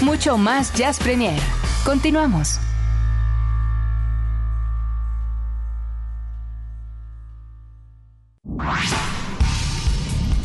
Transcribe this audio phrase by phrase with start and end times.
[0.00, 1.38] mucho más Jazz Premier.
[1.84, 2.58] Continuamos.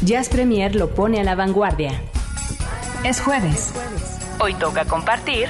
[0.04, 2.02] Jazz Premier lo pone a la vanguardia.
[3.06, 3.72] Es jueves.
[4.40, 5.48] Hoy toca compartir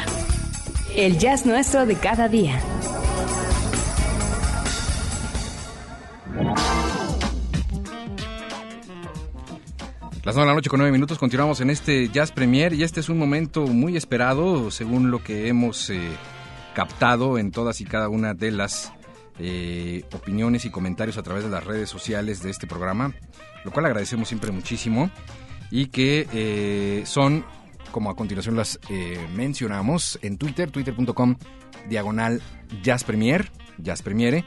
[0.96, 2.60] el jazz nuestro de cada día.
[10.24, 13.02] Las 9 de la noche con 9 minutos continuamos en este Jazz Premier y este
[13.02, 16.00] es un momento muy esperado según lo que hemos eh,
[16.74, 18.94] captado en todas y cada una de las
[19.40, 23.14] eh, opiniones y comentarios a través de las redes sociales de este programa,
[23.66, 25.10] lo cual agradecemos siempre muchísimo
[25.72, 27.44] y que eh, son,
[27.94, 28.80] como a continuación las
[29.34, 31.36] mencionamos, en Twitter, twitter.com,
[31.88, 32.42] diagonal
[32.82, 34.44] Jazz Premier, Jazz Premiere.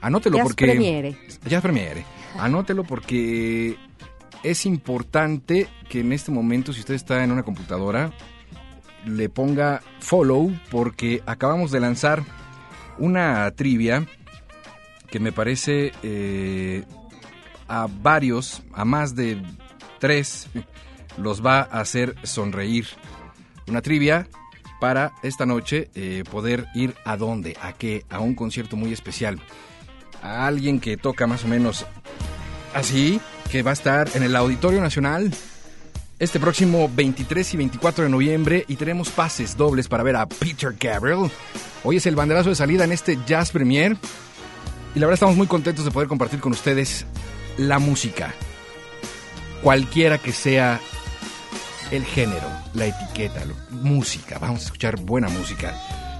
[0.00, 0.66] Anótelo Jazz porque...
[0.66, 1.18] Premiere.
[1.46, 2.04] Jazz Premiere.
[2.38, 3.76] Anótelo porque
[4.42, 8.12] es importante que en este momento, si usted está en una computadora,
[9.04, 12.22] le ponga follow porque acabamos de lanzar
[12.98, 14.06] una trivia
[15.10, 16.84] que me parece eh,
[17.66, 19.42] a varios, a más de
[19.98, 20.48] tres,
[21.18, 22.86] los va a hacer sonreír.
[23.66, 24.28] Una trivia
[24.80, 29.40] para esta noche eh, poder ir a dónde, a qué, a un concierto muy especial.
[30.22, 31.86] A alguien que toca más o menos
[32.74, 35.32] así, que va a estar en el Auditorio Nacional
[36.18, 40.74] este próximo 23 y 24 de noviembre y tenemos pases dobles para ver a Peter
[40.78, 41.30] Gabriel.
[41.84, 43.96] Hoy es el banderazo de salida en este Jazz Premier
[44.94, 47.06] y la verdad estamos muy contentos de poder compartir con ustedes
[47.56, 48.34] la música.
[49.62, 50.80] Cualquiera que sea
[51.90, 55.74] el género, la etiqueta, lo- música, vamos a escuchar buena música.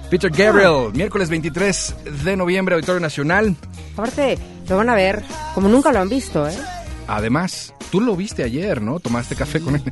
[0.09, 3.55] Peter Gabriel, miércoles 23 de noviembre, Auditorio Nacional.
[3.93, 6.57] Aparte, lo van a ver como nunca lo han visto, ¿eh?
[7.07, 8.99] Además, tú lo viste ayer, ¿no?
[8.99, 9.83] Tomaste café con él.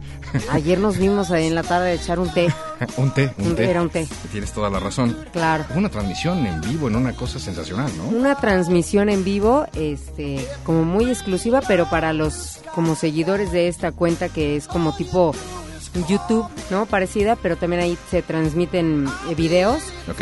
[0.52, 2.48] Ayer nos vimos ahí en la tarde de echar un té.
[2.98, 3.70] un té, un Un- té.
[3.70, 4.08] era un té.
[4.32, 5.18] Tienes toda la razón.
[5.34, 5.66] Claro.
[5.76, 8.04] Una transmisión en vivo en una cosa sensacional, ¿no?
[8.16, 13.92] Una transmisión en vivo, este, como muy exclusiva, pero para los como seguidores de esta
[13.92, 15.34] cuenta que es como tipo
[16.06, 16.86] YouTube, ¿no?
[16.86, 19.82] Parecida, pero también ahí se transmiten eh, videos
[20.12, 20.22] Ok.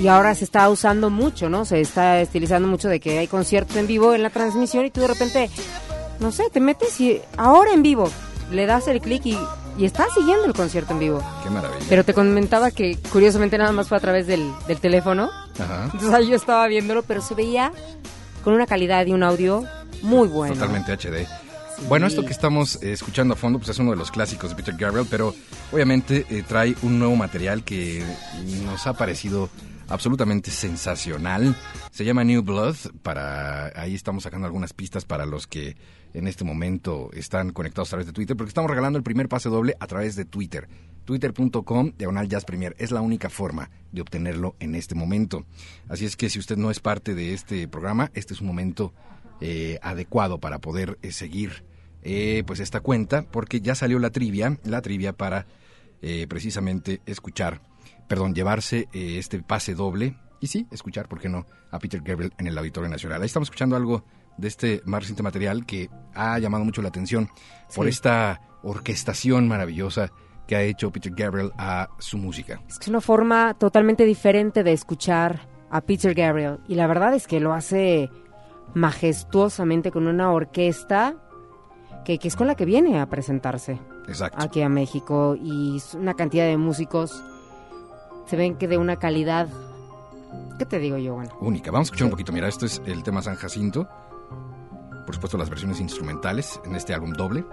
[0.00, 1.64] y ahora se está usando mucho, ¿no?
[1.64, 5.00] Se está estilizando mucho de que hay conciertos en vivo en la transmisión y tú
[5.00, 5.50] de repente,
[6.20, 8.10] no sé, te metes y ahora en vivo
[8.50, 9.38] le das el clic y,
[9.76, 11.22] y estás siguiendo el concierto en vivo.
[11.42, 11.84] Qué maravilla.
[11.88, 15.28] Pero te comentaba que curiosamente nada más fue a través del, del teléfono.
[15.60, 15.84] Ajá.
[15.84, 17.72] Entonces ahí yo estaba viéndolo, pero se veía
[18.42, 19.64] con una calidad y un audio
[20.02, 20.54] muy bueno.
[20.54, 21.26] Totalmente HD.
[21.86, 24.56] Bueno, esto que estamos eh, escuchando a fondo pues es uno de los clásicos de
[24.56, 25.34] Peter Gabriel, pero
[25.72, 28.02] obviamente eh, trae un nuevo material que
[28.64, 29.48] nos ha parecido
[29.88, 31.56] absolutamente sensacional.
[31.90, 32.76] Se llama New Blood.
[33.02, 35.76] Para ahí estamos sacando algunas pistas para los que
[36.14, 39.48] en este momento están conectados a través de Twitter, porque estamos regalando el primer pase
[39.48, 40.68] doble a través de Twitter.
[41.04, 45.46] Twitter.com diagonal Jazz Premier es la única forma de obtenerlo en este momento.
[45.88, 48.92] Así es que si usted no es parte de este programa, este es un momento
[49.40, 51.64] eh, adecuado para poder eh, seguir
[52.02, 55.46] eh, pues esta cuenta, porque ya salió la trivia, la trivia para
[56.02, 57.60] eh, precisamente escuchar,
[58.08, 62.46] perdón, llevarse este pase doble y sí, escuchar, ¿por qué no?, a Peter Gabriel en
[62.46, 63.20] el Auditorio Nacional.
[63.20, 64.04] Ahí estamos escuchando algo
[64.38, 67.28] de este más reciente material que ha llamado mucho la atención
[67.74, 67.90] por Sí.
[67.90, 70.12] esta orquestación maravillosa
[70.46, 72.62] que ha hecho Peter Gabriel a su música.
[72.68, 76.58] Es que es una forma totalmente diferente de escuchar a Peter Gabriel.
[76.68, 78.08] Y la verdad es que lo hace
[78.74, 81.16] majestuosamente con una orquesta
[82.04, 84.38] que, que es con la que viene a presentarse Exacto.
[84.40, 85.36] aquí a México.
[85.40, 87.22] Y una cantidad de músicos.
[88.26, 89.48] Se ven que de una calidad.
[90.58, 91.30] ¿Qué te digo yo, bueno?
[91.40, 91.70] única.
[91.70, 92.32] Vamos a escuchar un poquito.
[92.32, 93.88] Mira, esto es el tema San Jacinto.
[95.06, 97.44] Por supuesto, las versiones instrumentales en este álbum doble.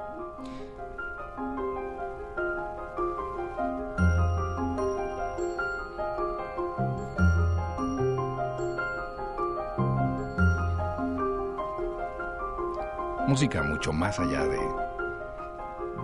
[13.27, 14.59] Música mucho más allá de,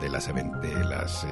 [0.02, 1.28] de las, de las eh,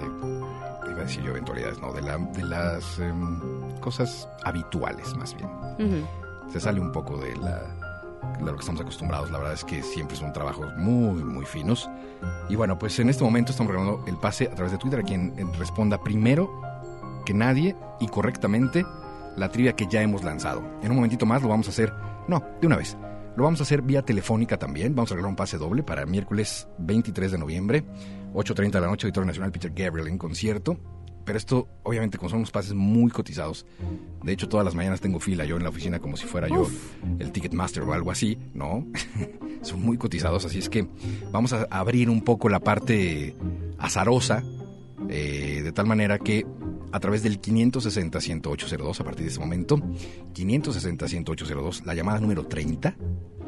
[0.90, 3.40] iba a decir yo eventualidades, no, de, la- de las em,
[3.80, 5.50] cosas habituales más bien
[6.52, 7.60] se sale un poco de, la,
[8.38, 9.30] de lo que estamos acostumbrados.
[9.32, 11.90] La verdad es que siempre son trabajos muy, muy finos.
[12.50, 15.04] Y bueno, pues en este momento estamos regalando el pase a través de Twitter a
[15.04, 16.50] quien eh, responda primero
[17.26, 18.84] que nadie y correctamente
[19.38, 20.62] la trivia que ya hemos lanzado.
[20.82, 21.94] En un momentito más lo vamos a hacer,
[22.28, 22.98] no, de una vez.
[23.40, 24.94] Lo vamos a hacer vía telefónica también.
[24.94, 27.86] Vamos a regalar un pase doble para miércoles 23 de noviembre,
[28.34, 30.78] 8.30 de la noche, Auditorio Nacional Peter Gabriel en concierto.
[31.24, 33.66] pero esto, obviamente, como son unos pases muy cotizados,
[34.24, 36.68] de hecho, todas las mañanas tengo fila yo en la oficina como si fuera yo
[37.18, 38.86] el Ticketmaster o algo así, ¿no?
[39.62, 40.90] son muy cotizados, así es que
[41.32, 43.38] vamos a abrir un poco la parte
[43.78, 44.44] azarosa,
[45.08, 46.46] eh, de tal manera que
[46.92, 49.78] a través del 560-10802, a partir de ese momento,
[50.34, 52.96] 560-10802, la llamada número 30,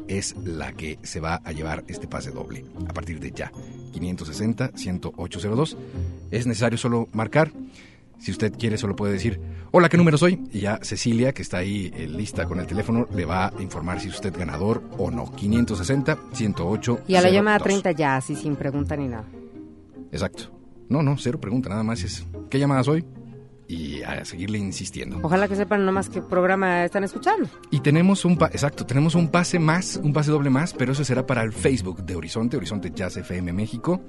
[0.08, 3.52] es la que se va a llevar este pase doble a partir de ya.
[3.92, 5.76] 560-10802.
[6.30, 7.52] Es necesario solo marcar.
[8.18, 9.40] Si usted quiere, solo puede decir,
[9.72, 10.40] hola, ¿qué número soy?
[10.52, 14.00] Y ya Cecilia, que está ahí eh, lista con el teléfono, le va a informar
[14.00, 15.26] si usted ganador o no.
[15.26, 17.00] 560-108.
[17.08, 19.24] Y a la llamada 30 ya, así sin pregunta ni nada.
[20.12, 20.44] Exacto.
[20.88, 23.04] No, no, cero pregunta, nada más es, ¿qué llamada soy?
[23.72, 25.18] Y a seguirle insistiendo.
[25.22, 27.48] Ojalá que sepan nomás qué programa están escuchando.
[27.70, 31.26] Y tenemos un, exacto, tenemos un pase más, un pase doble más, pero eso será
[31.26, 34.02] para el Facebook de Horizonte, Horizonte Jazz FM México.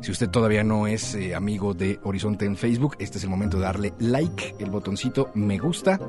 [0.00, 3.58] Si usted todavía no es eh, amigo de Horizonte en Facebook, este es el momento
[3.58, 6.00] de darle like, el botoncito me gusta,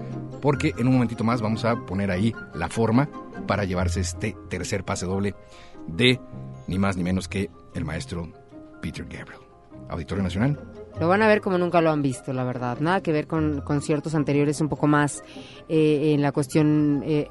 [0.41, 3.09] porque en un momentito más vamos a poner ahí la forma
[3.45, 5.35] para llevarse este tercer pase doble
[5.85, 6.17] de
[6.67, 8.31] ni más ni menos que el maestro
[8.81, 9.41] Peter Gabriel.
[9.89, 10.57] Auditorio Nacional,
[10.99, 12.79] lo van a ver como nunca lo han visto, la verdad.
[12.79, 15.23] Nada que ver con conciertos anteriores, un poco más
[15.69, 17.29] eh, en la cuestión eh,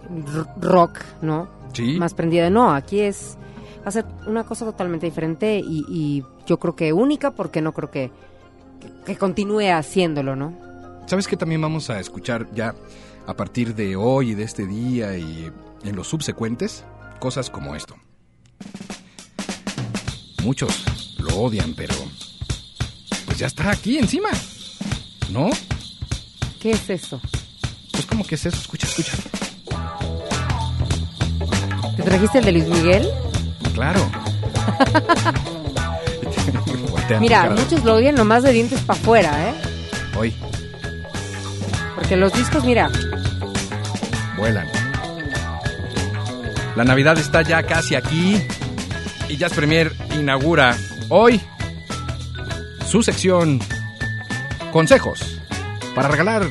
[0.61, 1.49] rock, ¿no?
[1.73, 1.99] Sí.
[1.99, 2.51] Más prendida.
[2.51, 3.37] No, aquí es.
[3.85, 7.93] Va a ser una cosa totalmente diferente y, yo creo que única porque no creo
[7.93, 8.11] que,
[9.07, 10.53] que, continúe haciéndolo, ¿no?
[11.07, 12.75] ¿Sabes que también vamos a escuchar ya
[13.27, 15.49] a partir de hoy y de este día y
[15.85, 16.85] en los subsecuentes?
[17.21, 17.95] Cosas como esto.
[20.43, 21.95] Muchos lo odian, pero
[23.41, 24.29] ya está aquí encima.
[25.31, 25.49] ¿No?
[26.61, 27.19] ¿Qué es eso?
[27.91, 29.13] Pues como que es eso, escucha, escucha.
[31.97, 33.09] ¿Te trajiste el de Luis Miguel?
[33.73, 34.07] Claro.
[37.21, 39.55] Mira, muchos lo odian nomás de dientes para afuera, ¿eh?
[40.19, 40.35] Hoy.
[41.95, 42.91] Porque los discos, mira.
[44.37, 44.69] Vuelan.
[46.77, 48.37] La Navidad está ya casi aquí
[49.29, 50.77] y Jazz Premier inaugura
[51.09, 51.41] hoy
[52.91, 53.61] su sección
[54.73, 55.41] Consejos
[55.95, 56.43] para regalar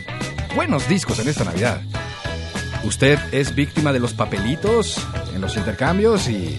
[0.55, 1.81] buenos discos en esta Navidad.
[2.85, 5.05] Usted es víctima de los papelitos
[5.35, 6.57] en los intercambios y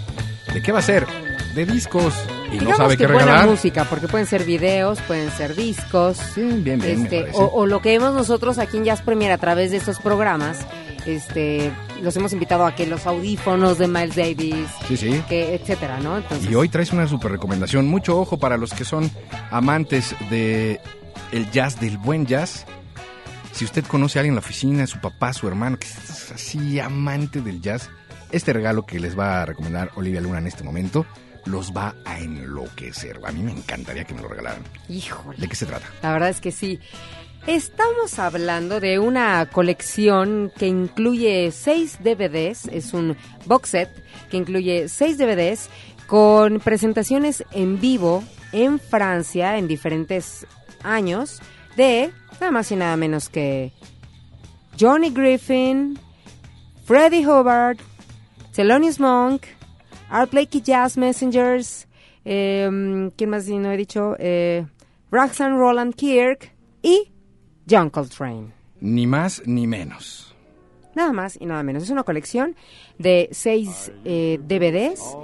[0.52, 1.06] ¿de qué va a ser?
[1.54, 2.12] De discos
[2.52, 3.36] y no sabe qué regalar.
[3.36, 6.18] Buena música, porque pueden ser videos, pueden ser discos.
[6.34, 7.04] Sí, bien, bien.
[7.04, 9.98] Este, o, o, lo que vemos nosotros aquí en Jazz Premier a través de estos
[9.98, 10.58] programas
[11.06, 15.22] este, los hemos invitado a que los audífonos de Miles Davis, sí, sí.
[15.28, 16.22] Que, etcétera, ¿no?
[16.48, 17.86] y hoy traes una super recomendación.
[17.86, 19.10] Mucho ojo para los que son
[19.50, 20.80] amantes de
[21.32, 22.66] el jazz, del buen jazz.
[23.52, 26.78] Si usted conoce a alguien en la oficina, su papá, su hermano, que es así
[26.78, 27.90] amante del jazz,
[28.30, 31.04] este regalo que les va a recomendar Olivia Luna en este momento
[31.46, 33.20] los va a enloquecer.
[33.24, 34.62] A mí me encantaría que me lo regalaran.
[34.88, 35.38] Híjole.
[35.38, 35.86] ¿De qué se trata?
[36.02, 36.78] La verdad es que sí.
[37.46, 43.16] Estamos hablando de una colección que incluye seis DVDs, es un
[43.46, 43.88] box set
[44.30, 45.70] que incluye seis DVDs
[46.06, 48.22] con presentaciones en vivo
[48.52, 50.46] en Francia en diferentes
[50.82, 51.40] años
[51.76, 53.72] de nada más y nada menos que
[54.78, 55.98] Johnny Griffin,
[56.84, 57.78] Freddie Hubbard,
[58.52, 59.44] Thelonious Monk,
[60.10, 61.88] Art Blakey Jazz Messengers,
[62.26, 64.14] eh, ¿quién más no he dicho?
[64.18, 64.66] Eh,
[65.10, 66.52] Roxanne Roland Kirk
[66.82, 67.10] y
[67.70, 68.52] John Coltrane.
[68.80, 70.34] Ni más ni menos.
[70.94, 71.84] Nada más y nada menos.
[71.84, 72.56] Es una colección
[72.98, 75.16] de seis eh, DVDs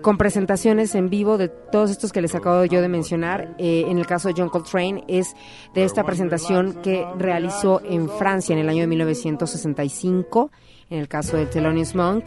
[0.00, 3.54] con presentaciones en vivo de todos estos que les acabo yo de mencionar.
[3.58, 5.34] Eh, en el caso de John Coltrane es
[5.74, 10.50] de esta presentación que realizó en Francia en el año de 1965.
[10.88, 12.24] En el caso de Thelonious Monk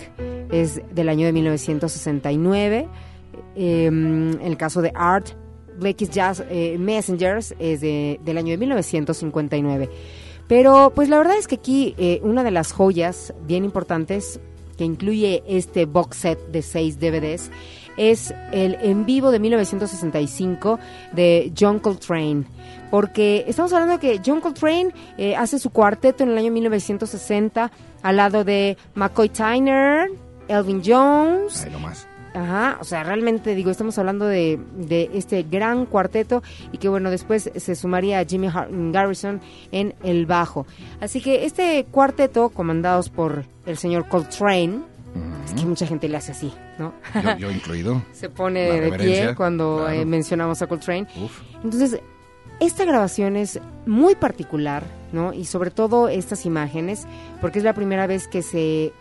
[0.52, 2.88] es del año de 1969.
[3.56, 5.30] Em, en el caso de Art
[5.80, 9.90] Blakey's Jazz eh, Messengers es del año de 1959.
[10.48, 14.40] Pero pues la verdad es que aquí eh, una de las joyas bien importantes
[14.78, 17.50] que incluye este box set de seis DVDs
[17.98, 20.80] es el en vivo de 1965
[21.14, 22.44] de John Coltrane.
[22.92, 27.72] Porque estamos hablando que John Coltrane eh, hace su cuarteto en el año 1960
[28.04, 30.12] al lado de McCoy Tyner,
[30.48, 31.66] Elvin Jones,
[32.36, 37.10] Ajá, o sea, realmente digo, estamos hablando de, de, este gran cuarteto y que bueno,
[37.10, 38.50] después se sumaría a Jimmy
[38.92, 39.40] Garrison
[39.72, 40.68] en el bajo.
[41.00, 44.82] Así que este cuarteto, comandados por el señor Coltrane,
[45.46, 46.94] es que mucha gente le hace así, ¿no?
[47.38, 48.02] Yo, incluido.
[48.12, 51.08] se pone de pie cuando eh, mencionamos a Coltrane.
[51.64, 52.02] Entonces,
[52.60, 55.34] esta grabación es muy particular, ¿no?
[55.34, 57.08] Y sobre todo estas imágenes,
[57.40, 58.92] porque es la primera vez que se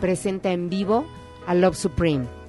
[0.00, 1.04] presenta en vivo
[1.46, 2.39] a Love Supreme.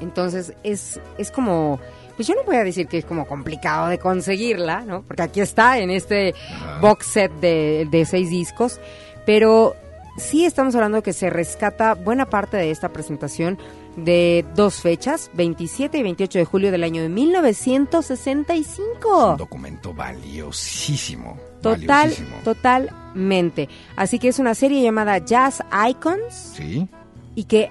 [0.00, 1.78] Entonces es, es como
[2.16, 5.02] pues yo no voy a decir que es como complicado de conseguirla, ¿no?
[5.02, 6.34] Porque aquí está en este
[6.82, 8.78] box set de, de seis discos,
[9.24, 9.74] pero
[10.18, 13.58] sí estamos hablando que se rescata buena parte de esta presentación
[13.96, 19.30] de dos fechas, 27 y 28 de julio del año de 1965.
[19.32, 21.38] Un documento valiosísimo.
[21.62, 22.36] Total, valiosísimo.
[22.44, 23.68] totalmente.
[23.96, 26.86] Así que es una serie llamada Jazz Icons Sí.
[27.34, 27.70] y que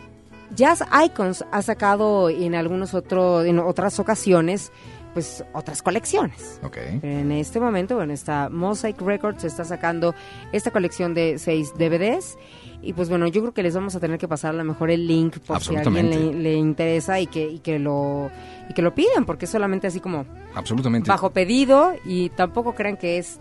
[0.56, 4.72] Jazz Icons ha sacado en algunos otros, en otras ocasiones,
[5.14, 6.60] pues otras colecciones.
[6.64, 6.78] Ok.
[7.02, 10.14] Pero en este momento, bueno, está Mosaic Records está sacando
[10.52, 12.38] esta colección de seis DVDs.
[12.82, 14.90] Y pues bueno, yo creo que les vamos a tener que pasar a lo mejor
[14.90, 18.32] el link por si a alguien le interesa y que, y que lo
[18.70, 20.26] y que lo pidan, porque es solamente así como
[20.56, 21.10] Absolutamente.
[21.10, 23.40] bajo pedido y tampoco crean que es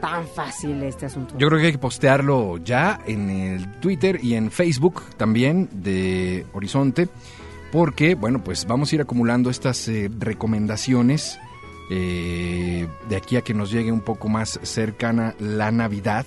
[0.00, 1.34] tan fácil este asunto.
[1.38, 6.46] Yo creo que hay que postearlo ya en el Twitter y en Facebook también de
[6.52, 7.08] Horizonte,
[7.72, 11.38] porque, bueno, pues vamos a ir acumulando estas eh, recomendaciones
[11.90, 16.26] eh, de aquí a que nos llegue un poco más cercana la Navidad,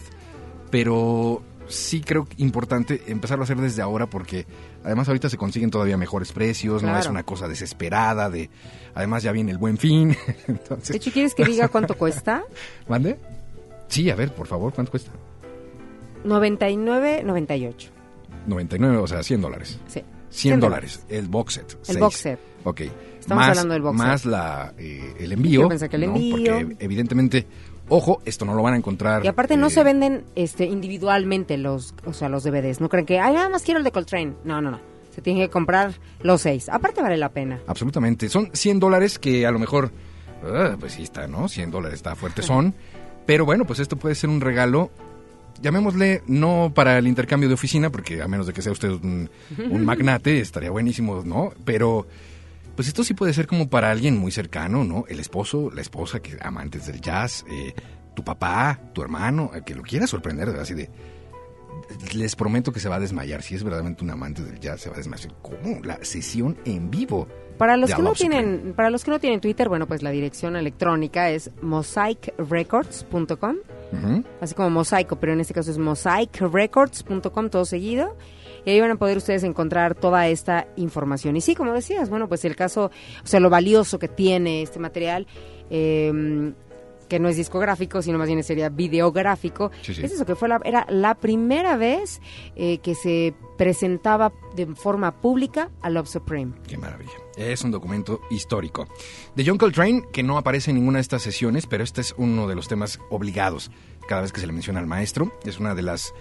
[0.69, 4.45] pero sí creo importante empezarlo a hacer desde ahora porque
[4.83, 8.49] además ahorita se consiguen todavía mejores precios, no es una cosa desesperada de
[8.93, 10.15] además ya viene el buen fin,
[10.47, 12.43] entonces, De hecho, ¿quieres que diga cuánto cuesta?
[12.87, 13.17] ¿mande?
[13.91, 15.11] Sí, a ver, por favor, ¿cuánto cuesta?
[16.23, 17.91] 99, 98.
[18.47, 19.79] 99, o sea, 100 dólares.
[19.87, 20.01] Sí.
[20.29, 21.77] 100 dólares, el box set.
[21.81, 21.99] seis.
[21.99, 22.39] box set.
[22.63, 22.81] Ok.
[23.19, 24.31] Estamos más, hablando del box Más set.
[24.31, 25.61] la, eh, el envío.
[25.63, 26.15] Yo pensé que el ¿no?
[26.15, 26.53] envío.
[26.53, 27.45] Porque evidentemente,
[27.89, 29.25] ojo, esto no lo van a encontrar.
[29.25, 32.79] Y aparte no eh, se venden este individualmente los, o sea, los DVDs.
[32.79, 34.35] No creen que, ay, nada más quiero el de Coltrane.
[34.45, 34.79] No, no, no.
[35.13, 36.69] Se tienen que comprar los seis.
[36.69, 37.59] Aparte vale la pena.
[37.67, 38.29] Absolutamente.
[38.29, 39.91] Son 100 dólares que a lo mejor,
[40.45, 41.49] ah, pues sí está, ¿no?
[41.49, 42.73] 100 dólares está fuerte son.
[43.25, 44.91] Pero bueno, pues esto puede ser un regalo,
[45.61, 49.29] llamémosle, no para el intercambio de oficina, porque a menos de que sea usted un,
[49.85, 51.53] magnate, estaría buenísimo, ¿no?
[51.65, 52.07] Pero,
[52.75, 55.05] pues esto sí puede ser como para alguien muy cercano, ¿no?
[55.07, 57.73] El esposo, la esposa, que amantes del jazz, eh,
[58.15, 60.89] tu papá, tu hermano, que lo quiera sorprender, así de...
[62.13, 63.41] Les prometo que se va a desmayar.
[63.41, 65.33] Si es verdaderamente un amante del jazz, se va a desmayar.
[65.41, 65.81] ¿Cómo?
[65.83, 67.27] La sesión en vivo.
[67.61, 70.55] Para los que no tienen, para los que no tienen Twitter, bueno, pues la dirección
[70.55, 73.55] electrónica es mosaicrecords.com,
[73.93, 74.23] Ujú.
[74.41, 78.17] así como mosaico, pero en este caso es mosaicrecords.com todo seguido.
[78.65, 81.35] Y ahí van a poder ustedes encontrar toda esta información.
[81.37, 82.85] Y sí, como decías, bueno, pues el caso,
[83.23, 85.27] o sea, lo valioso que tiene este material,
[85.69, 86.53] eh,
[87.11, 90.01] que no es discográfico, sino más bien sería videográfico, Sí, sí.
[90.01, 92.21] es eso, que fue la, era la primera vez
[92.55, 96.53] eh, que se presentaba de forma pública a Love Supreme.
[96.65, 97.11] Qué maravilla.
[97.35, 98.87] Es un documento histórico.
[99.35, 102.47] De John Coltrane, que no aparece en ninguna de estas sesiones, pero este es uno
[102.47, 103.71] de los temas obligados
[104.07, 105.33] cada vez que se le menciona al maestro.
[105.43, 106.13] Es una de las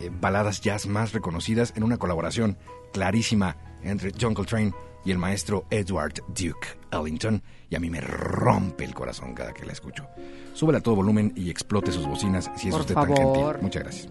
[0.00, 2.56] eh, baladas jazz más reconocidas en una colaboración
[2.92, 4.72] clarísima entre John Coltrane
[5.06, 7.42] y el maestro Edward Duke Ellington.
[7.70, 10.06] Y a mí me rompe el corazón cada que la escucho.
[10.52, 13.62] Súbela a todo volumen y explote sus bocinas si es Por usted tan gentil.
[13.62, 14.08] Muchas gracias.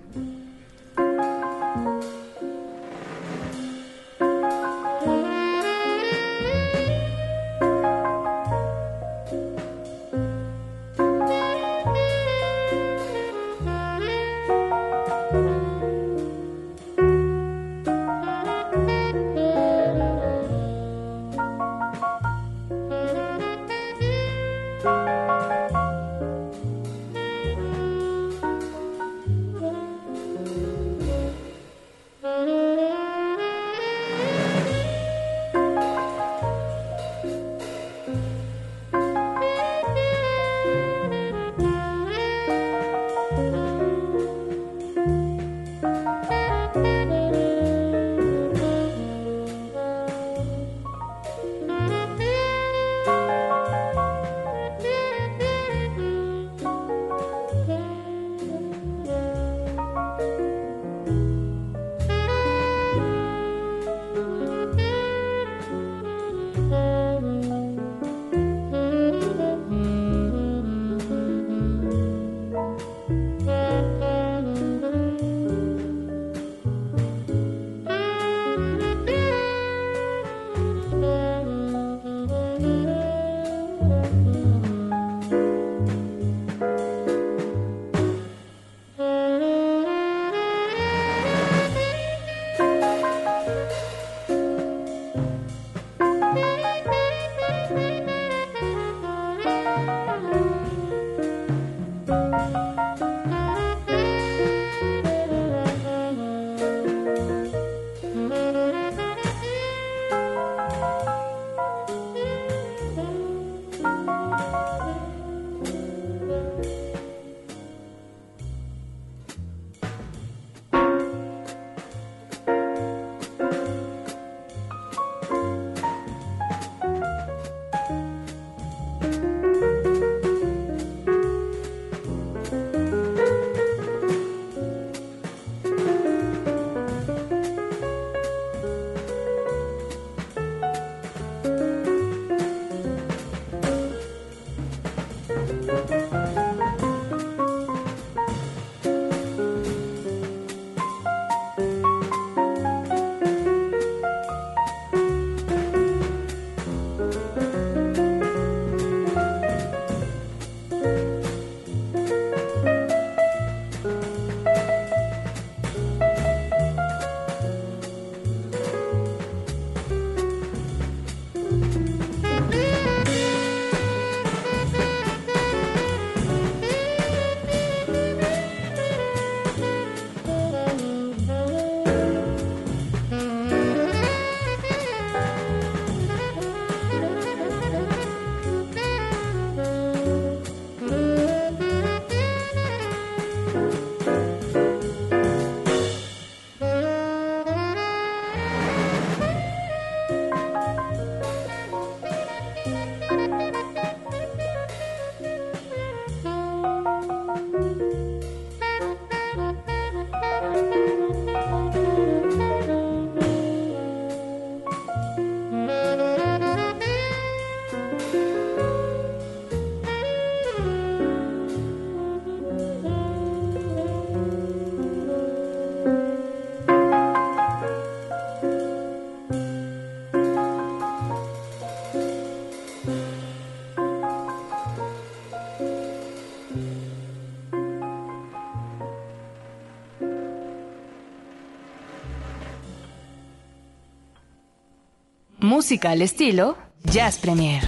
[245.56, 247.64] Música al estilo Jazz Premier.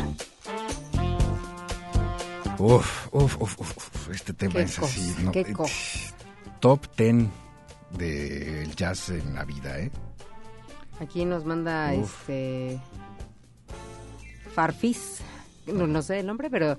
[2.60, 5.10] Uf, uf, uf, uf, este tema Qué es así.
[5.14, 5.32] cosa, ¿no?
[5.32, 5.54] qué Eh.
[6.60, 7.28] Top 10
[7.92, 9.90] del jazz en la vida, ¿eh?
[11.00, 12.30] Aquí nos manda Uf.
[12.30, 12.78] este
[14.54, 15.22] Farfis,
[15.68, 16.78] no, no sé el nombre, pero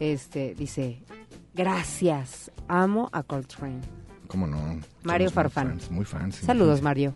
[0.00, 1.00] este dice,
[1.54, 3.82] gracias, amo a Coltrane.
[4.26, 4.80] ¿Cómo no?
[5.04, 5.68] Mario Somos muy Farfán.
[5.78, 6.36] fans, Muy fans.
[6.38, 7.14] Saludos, Mario.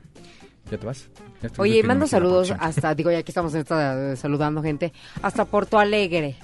[0.70, 1.09] ¿Ya te vas?
[1.42, 5.44] Ya Oye, mando aquí saludos hasta, digo, ya que estamos esta, eh, saludando gente, hasta
[5.44, 6.37] Porto Alegre.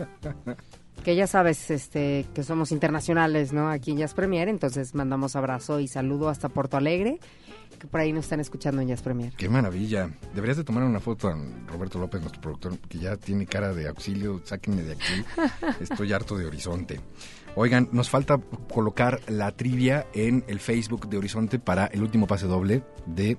[1.02, 3.70] Que ya sabes, este, que somos internacionales, ¿no?
[3.70, 7.18] Aquí en Jazz Premier, entonces mandamos abrazo y saludo hasta Porto Alegre,
[7.78, 9.33] que por ahí nos están escuchando en Jazz Premier.
[9.35, 10.11] Qué maravilla.
[10.35, 13.88] Deberías de tomar una foto a Roberto López, nuestro productor, que ya tiene cara de
[13.88, 14.42] auxilio.
[14.44, 15.24] Sáquenme de aquí.
[15.80, 17.00] Estoy harto de Horizonte.
[17.56, 18.38] Oigan, nos falta
[18.72, 23.36] colocar la trivia en el Facebook de Horizonte para el último pase doble de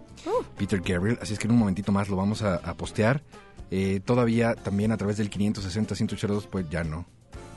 [0.58, 1.17] Peter Gabriel.
[1.21, 3.24] Así es que en un momentito más lo vamos a, a postear.
[3.71, 7.06] Eh, todavía también a través del 560-182, pues ya no.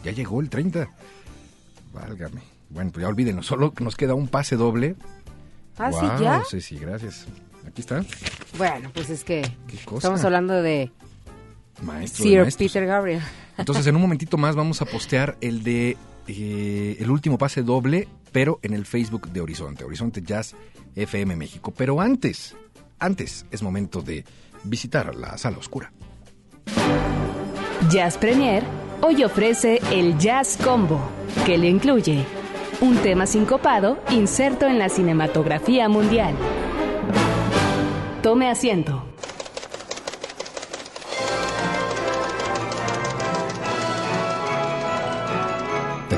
[0.04, 0.88] Ya llegó el 30.
[1.92, 2.40] Válgame.
[2.70, 3.42] Bueno, pues ya olvídenlo.
[3.42, 4.94] Solo nos queda un pase doble.
[5.76, 6.42] Ah, sí, ya.
[6.48, 7.26] Sí, sí, gracias.
[7.66, 8.04] Aquí está.
[8.56, 9.96] Bueno, pues es que Qué cosa.
[10.08, 10.92] estamos hablando de
[11.82, 12.54] Maestro Sir.
[12.56, 13.22] Peter Gabriel.
[13.58, 18.08] Entonces, en un momentito más vamos a postear el de eh, el último pase doble,
[18.32, 20.54] pero en el Facebook de Horizonte, Horizonte Jazz
[20.94, 21.72] FM México.
[21.76, 22.56] Pero antes,
[22.98, 24.24] antes es momento de
[24.64, 25.92] visitar la sala oscura.
[27.90, 28.62] Jazz Premier
[29.02, 31.00] hoy ofrece el Jazz Combo,
[31.44, 32.24] que le incluye
[32.80, 36.34] un tema sincopado inserto en la cinematografía mundial.
[38.22, 39.13] Tome asiento.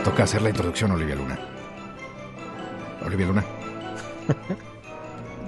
[0.07, 1.37] Toca hacer la introducción, Olivia Luna.
[3.05, 3.45] Olivia Luna.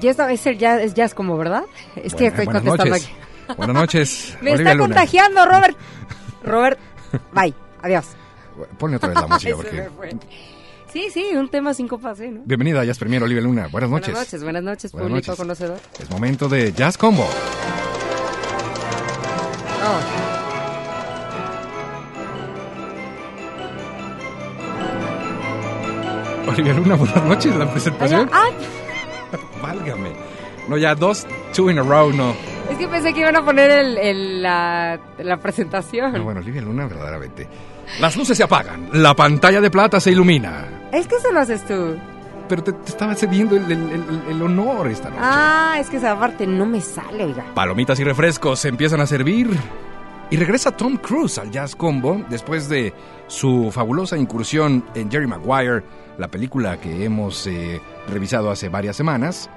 [0.00, 1.64] Ya es, el jazz, es jazz como, ¿verdad?
[1.96, 3.10] Es que estoy buenas contestando noches.
[3.48, 3.54] aquí.
[3.56, 4.36] Buenas noches.
[4.40, 4.94] Me Olivia está Luna.
[4.94, 5.76] contagiando, Robert.
[6.44, 6.78] Robert,
[7.32, 8.06] bye, adiós.
[8.78, 9.88] Ponle otra vez la música porque...
[10.92, 12.30] Sí, sí, un tema sin copas, ¿eh?
[12.30, 12.42] ¿no?
[12.44, 13.66] Bienvenida a Jazz Premier, Olivia Luna.
[13.72, 14.10] Buenas noches.
[14.14, 15.40] Buenas noches, buenas noches, Buenas público noches.
[15.42, 15.78] conocedor.
[15.98, 17.26] Es momento de Jazz Combo.
[19.84, 20.00] Oh,
[26.58, 27.54] Olivia Luna, buenas noches.
[27.56, 28.28] La presentación.
[28.32, 28.48] ah,
[29.62, 30.12] Válgame.
[30.68, 32.34] No, ya dos, two in a row, no.
[32.70, 36.12] es que pensé que iban a poner el, el- la, la presentación.
[36.12, 37.48] No, bueno, Olivia Luna, verdaderamente.
[38.00, 40.66] Las luces se apagan, la pantalla de plata se ilumina.
[40.92, 41.96] Es que eso lo haces tú.
[42.48, 45.20] Pero te, te estaba cediendo el, el- el- el honor esta noche.
[45.22, 47.44] Ah, es que esa parte no me sale, oiga.
[47.54, 49.48] Palomitas y refrescos se empiezan a servir.
[50.30, 52.92] Y regresa Tom Cruise al Jazz Combo después de
[53.28, 55.82] su fabulosa incursión en Jerry Maguire,
[56.18, 59.48] la película que hemos eh, revisado hace varias semanas.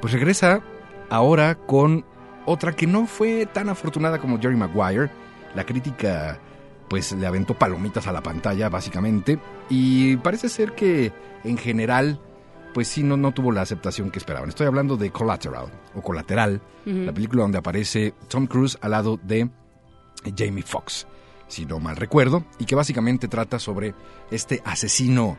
[0.00, 0.62] Pues regresa
[1.10, 2.04] ahora con
[2.46, 5.10] otra que no fue tan afortunada como Jerry Maguire.
[5.54, 6.40] La crítica
[6.88, 11.12] pues le aventó palomitas a la pantalla básicamente y parece ser que
[11.44, 12.18] en general
[12.72, 14.48] pues sí no, no tuvo la aceptación que esperaban.
[14.48, 19.50] Estoy hablando de Collateral o Colateral, la película donde aparece Tom Cruise al lado de
[20.36, 21.06] Jamie Foxx,
[21.48, 23.94] si no mal recuerdo, y que básicamente trata sobre
[24.30, 25.36] este asesino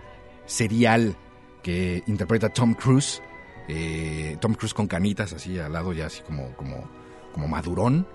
[0.50, 1.16] serial
[1.64, 3.22] que interpreta Tom Cruise,
[3.68, 6.90] eh, Tom Cruise con canitas así al lado ya así como, como,
[7.34, 8.08] como madurón,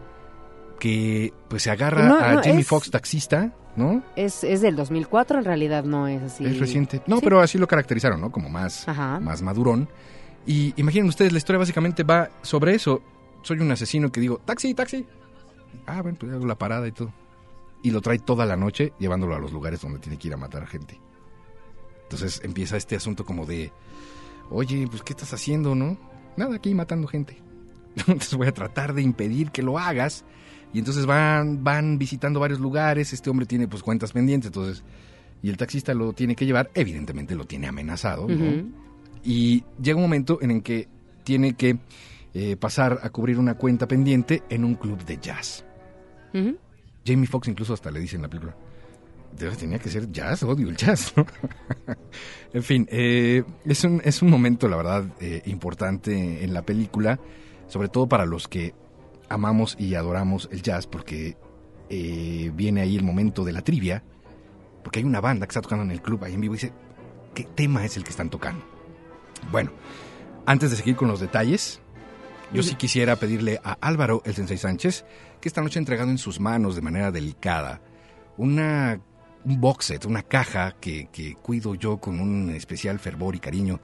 [0.81, 4.03] que pues se agarra No, a no, Jamie es- Foxx taxista, ¿no?
[4.17, 6.45] Es, es del 2004, en realidad no es así.
[6.45, 7.03] Es reciente.
[7.07, 7.23] No, Sí.
[7.25, 8.31] pero así lo caracterizaron, ¿no?
[8.33, 9.21] Como más, Ajá.
[9.21, 9.89] más madurón.
[10.47, 13.03] Y imaginen ustedes, la historia básicamente va sobre eso.
[13.43, 15.07] Soy un asesino que digo, taxi, taxi.
[15.87, 17.13] Ah, bueno, pues hago la parada y todo.
[17.83, 20.39] Y lo trae toda la noche llevándolo a los lugares donde tiene que ir a
[20.39, 21.01] matar a gente.
[22.05, 23.73] Entonces empieza este asunto como de,
[24.51, 25.99] oye, pues ¿qué estás haciendo, no?
[26.37, 27.37] Nada, aquí matando gente.
[27.97, 30.25] Entonces voy a tratar de impedir que lo hagas.
[30.73, 33.13] Y entonces van, van visitando varios lugares.
[33.13, 34.83] Este hombre tiene pues cuentas pendientes, entonces
[35.41, 38.35] y el taxista lo tiene que llevar, evidentemente lo tiene amenazado, ¿no?
[39.23, 40.89] Y llega un momento en el que
[41.23, 41.79] tiene que
[42.35, 45.65] eh, pasar a cubrir una cuenta pendiente en un club de jazz.
[47.07, 48.64] Jamie Foxx incluso hasta le dice en la película, "Debe-
[49.35, 51.27] tenía que ser jazz, odio el jazz, ¿no?
[52.53, 57.19] en fin, eh, es, un, es un momento, la verdad, eh, importante en la película,
[57.69, 58.75] sobre todo para los que
[59.29, 61.37] amamos y adoramos el jazz, porque
[61.89, 64.03] eh, viene ahí el momento de la trivia,
[64.83, 66.73] porque hay una banda que está tocando en el club ahí en vivo y dice,
[67.35, 68.65] ¿qué tema es el que están tocando?
[69.51, 69.73] Bueno,
[70.47, 71.81] antes de seguir con los detalles,
[72.53, 75.05] yo sí quisiera pedirle a Álvaro, el Sensei Sánchez,
[75.41, 77.81] que esta noche ha entregado en sus manos de manera delicada
[78.37, 79.01] una,
[79.45, 83.81] un box set, una caja que, que cuido yo con un especial fervor y cariño.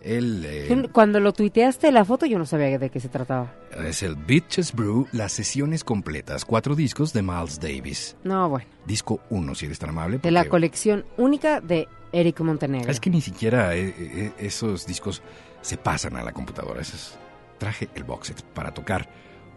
[0.00, 3.52] El, eh, Cuando lo tuiteaste la foto yo no sabía de qué se trataba.
[3.84, 8.16] es el Bitches Brew, las sesiones completas, cuatro discos de Miles Davis.
[8.22, 8.66] No, bueno.
[8.86, 10.18] Disco 1, si eres tan amable.
[10.18, 12.90] De la colección única de Eric Montenegro.
[12.90, 15.20] Es que ni siquiera eh, eh, esos discos
[15.62, 16.80] se pasan a la computadora.
[16.80, 17.18] Ese es-
[17.58, 19.08] traje el box set para tocar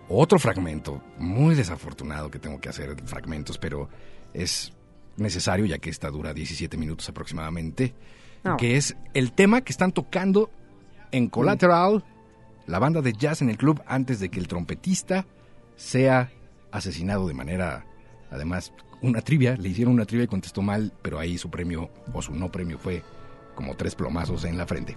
[0.09, 3.89] otro fragmento, muy desafortunado que tengo que hacer fragmentos, pero
[4.33, 4.73] es
[5.21, 7.93] necesario ya que esta dura 17 minutos aproximadamente,
[8.43, 8.57] No.
[8.57, 10.49] que es el tema que están tocando
[11.11, 12.03] en Collateral,
[12.67, 15.25] la banda de jazz en el club, antes de que el trompetista
[15.75, 16.31] sea
[16.71, 17.85] asesinado de manera,
[18.31, 22.21] además, una trivia, le hicieron una trivia y contestó mal, pero ahí su premio o
[22.21, 23.03] su no premio fue
[23.55, 24.95] como tres plomazos en la frente.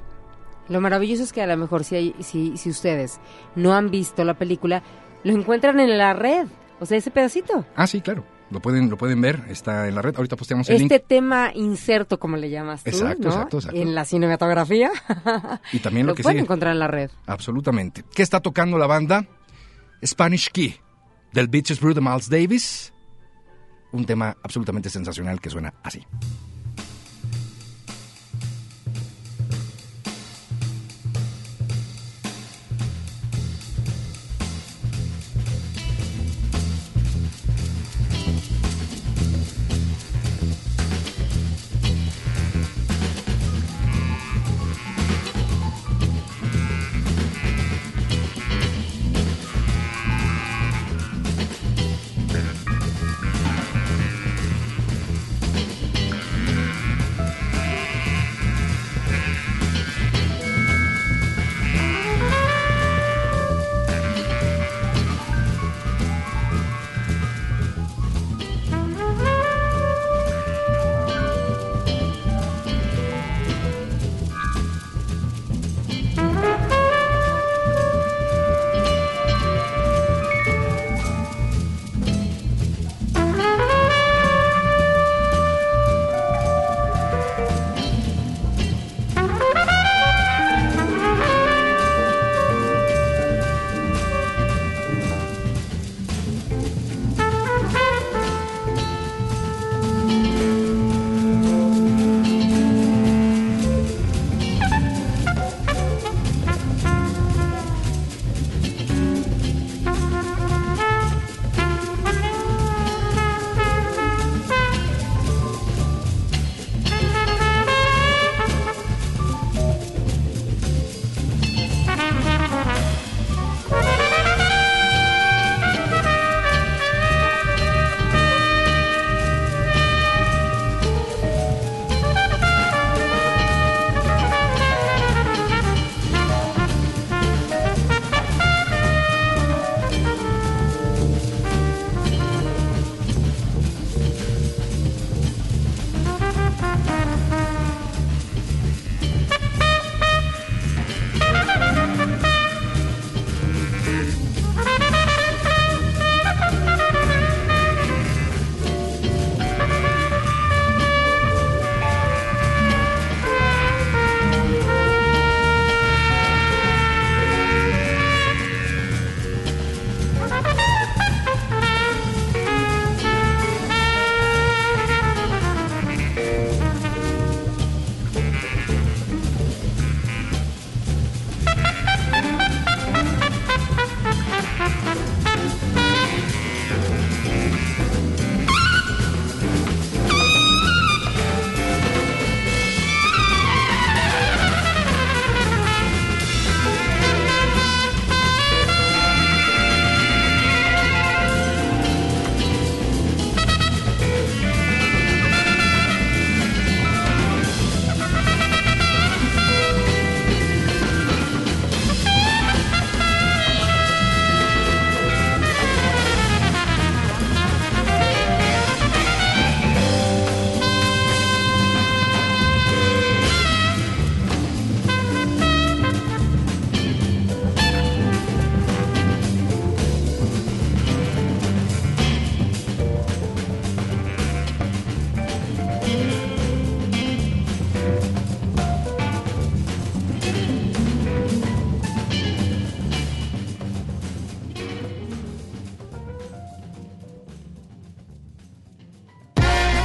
[0.69, 3.21] Lo maravilloso es que a lo mejor si, hay, si, si ustedes
[3.57, 4.83] no han visto la película,
[5.25, 6.47] lo encuentran en la red.
[6.81, 7.65] O sea, ese pedacito.
[7.77, 8.25] Ah, sí, claro.
[8.51, 10.15] Lo pueden, lo pueden ver, está en la red.
[10.17, 11.07] Ahorita posteamos el Este link.
[11.09, 13.35] tema inserto, como le llamas tú, Exacto, ¿no?
[13.35, 13.81] exacto, exacto.
[13.81, 14.91] En la cinematografía.
[15.73, 16.45] Y también lo, lo que pueden sigue.
[16.45, 17.11] encontrar en la red.
[17.27, 18.05] Absolutamente.
[18.15, 19.27] ¿Qué está tocando la banda?
[20.05, 20.77] Spanish Key,
[21.33, 22.93] del Beaches Brew de Miles Davis.
[23.93, 26.05] Un tema absolutamente sensacional que suena así.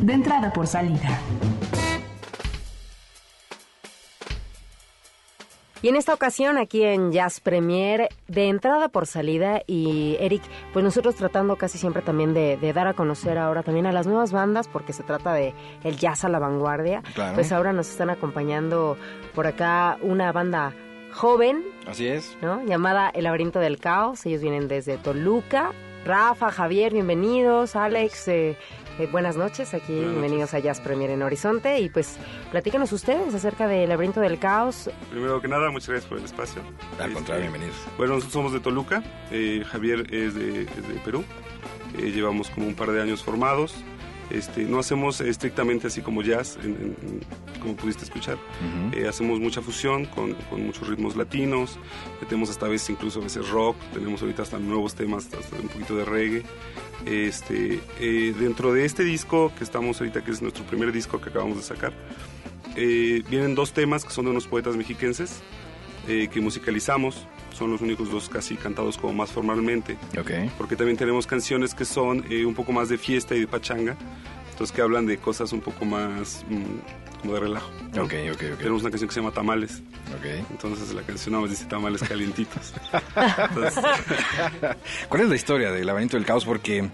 [0.00, 1.20] de entrada por salida.
[5.82, 10.42] Y en esta ocasión, aquí en Jazz Premier, de entrada por salida, y Eric,
[10.74, 14.30] pues nosotros tratando casi siempre también de, dar a conocer ahora también a las nuevas
[14.30, 17.02] bandas, porque se trata de el jazz a la vanguardia.
[17.34, 18.98] Pues ahora nos están acompañando
[19.34, 20.74] por acá una banda
[21.12, 21.64] joven.
[21.86, 22.36] Así es.
[22.42, 22.62] ¿no?
[22.66, 24.26] Llamada El Laberinto del Caos.
[24.26, 25.72] Ellos vienen desde Toluca.
[26.04, 27.76] Rafa, Javier, bienvenidos.
[27.76, 28.56] Alex, eh,
[28.98, 32.16] eh, buenas noches, aquí bienvenidos a Jazz Premier en Horizonte y pues
[32.50, 34.90] platícanos ustedes acerca del laberinto del caos.
[35.10, 36.62] Primero que nada, muchas gracias por el espacio.
[36.98, 37.76] Al este, contrario, bienvenidos.
[37.96, 40.66] Bueno, nosotros somos de Toluca, eh, Javier es de,
[41.04, 41.24] Perú,
[41.98, 43.74] eh, llevamos como un par de años formados.
[44.30, 46.58] Este, no hacemos estrictamente así como jazz,
[47.60, 48.38] como pudiste escuchar.
[49.08, 51.78] hacemos mucha fusión con, con, muchos ritmos latinos,
[52.20, 55.96] metemos hasta veces incluso a veces rock, tenemos ahorita hasta nuevos temas, hasta un poquito
[55.96, 56.44] de reggae.
[57.06, 61.30] Este, eh, dentro de este disco que estamos ahorita, que es nuestro primer disco que
[61.30, 61.92] acabamos de sacar,
[62.76, 65.40] eh, vienen dos temas que son de unos poetas mexiquenses
[66.08, 67.26] eh, que musicalizamos.
[67.60, 69.98] Son los únicos dos casi cantados como más formalmente.
[70.18, 70.50] Okay.
[70.56, 73.98] Porque también tenemos canciones que son un poco más de fiesta y de pachanga.
[74.50, 77.70] Entonces que hablan de cosas un poco más mm, como de relajo.
[78.00, 79.82] Okay, okay, Tenemos una canción que se llama Tamales.
[80.18, 80.42] Okay.
[80.50, 82.72] Entonces la canción nada dice Tamales calientitos.
[85.10, 86.46] ¿Cuál es la historia del Laberinto del Caos?
[86.46, 86.88] Porque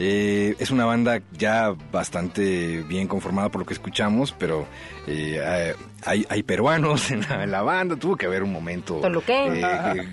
[0.00, 4.66] eh, es una banda ya bastante bien conformada por lo que escuchamos, pero
[5.06, 10.08] eh, hay, peruanos en la, banda, tuvo que haber un momento eh,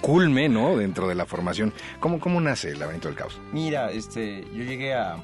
[0.00, 0.76] culme, ¿no?
[0.76, 1.72] Dentro de la formación.
[1.98, 3.40] ¿Cómo, ¿Cómo nace el Laberinto del Caos?
[3.52, 5.16] Mira, este, yo llegué a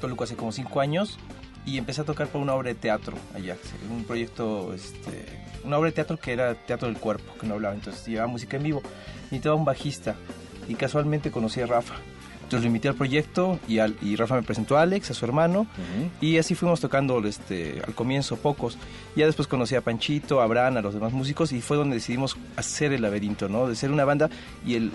[0.00, 1.18] Toluca hace como cinco años
[1.64, 3.56] y empecé a tocar por una obra de teatro allá,
[3.90, 5.26] un proyecto, este,
[5.64, 8.56] una obra de teatro que era teatro del cuerpo, que no hablaba, entonces llevaba música
[8.58, 8.82] en vivo,
[9.24, 10.16] necesitaba un bajista
[10.68, 11.94] y casualmente conocí a Rafa.
[12.52, 15.24] Entonces lo invité al proyecto y, al, y Rafa me presentó a Alex, a su
[15.24, 15.66] hermano,
[16.20, 18.76] y así fuimos tocando este, al comienzo pocos.
[19.16, 22.36] Ya después conocí a Panchito, a Abraham, a los demás músicos, y fue donde decidimos
[22.56, 23.68] hacer el laberinto, ¿no?
[23.68, 24.28] De ser una banda
[24.66, 24.92] y el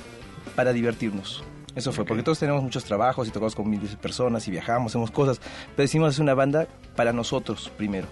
[0.55, 1.43] para divertirnos.
[1.73, 4.91] Eso fue, porque todos tenemos muchos trabajos y tocamos con miles de personas y viajamos,
[4.91, 5.41] hacemos cosas,
[5.75, 8.05] pero decidimos hacer una banda para nosotros primero.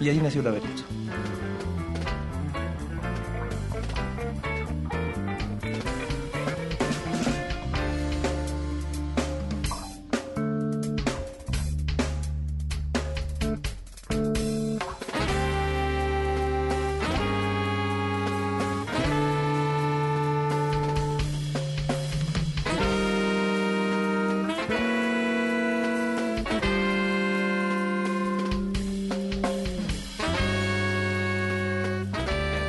[0.00, 0.84] Y ahí nació el laberinto.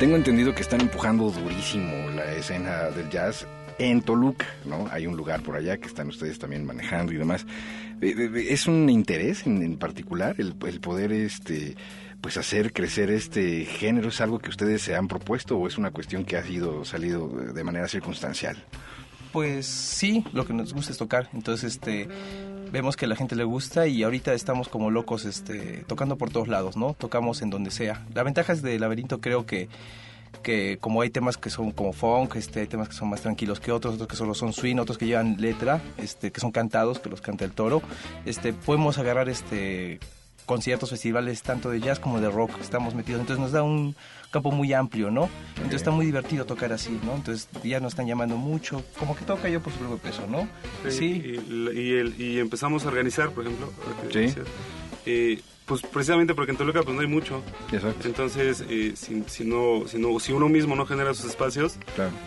[0.00, 3.46] Tengo entendido que están empujando durísimo la escena del jazz
[3.78, 4.88] en Toluca, ¿no?
[4.90, 7.44] Hay un lugar por allá que están ustedes también manejando y demás.
[8.00, 11.76] Eh, eh, eh, ¿Es un interés en, particular el, poder este
[12.22, 14.08] pues hacer crecer este género?
[14.08, 17.28] ¿Es algo que ustedes se han propuesto o es una cuestión que ha sido salido
[17.28, 18.56] de manera circunstancial?
[19.32, 21.28] Pues sí, lo que nos gusta es tocar.
[21.34, 22.08] Entonces, este
[22.72, 26.30] vemos que a la gente le gusta y ahorita estamos como locos este, tocando por
[26.30, 26.94] todos lados, ¿no?
[26.94, 28.06] Tocamos en donde sea.
[28.14, 29.68] La ventaja es de Laberinto creo que
[30.42, 33.60] que como hay temas que son como funk, este, hay temas que son más tranquilos
[33.60, 36.98] que otros, otros que solo son swing, otros que llevan letra, este, que son cantados,
[36.98, 37.82] que los canta el toro,
[38.24, 39.98] este, podemos agarrar este
[40.50, 43.20] conciertos, festivales, tanto de jazz como de rock, estamos metidos.
[43.20, 43.94] Entonces nos da un
[44.32, 45.30] campo muy amplio, ¿no?
[45.50, 47.14] Entonces está muy divertido tocar así, ¿no?
[47.14, 50.48] Entonces ya nos están llamando mucho, como que toca yo por su propio peso, ¿no?
[50.90, 51.38] Sí.
[51.52, 53.72] Y, el, y, empezamos a organizar, por ejemplo.
[54.12, 54.34] Sí.
[55.06, 57.44] Eh, pues precisamente porque en Toluca pues no hay mucho.
[58.02, 61.76] Entonces, eh, si, si, no, si, no, si uno mismo no genera sus espacios,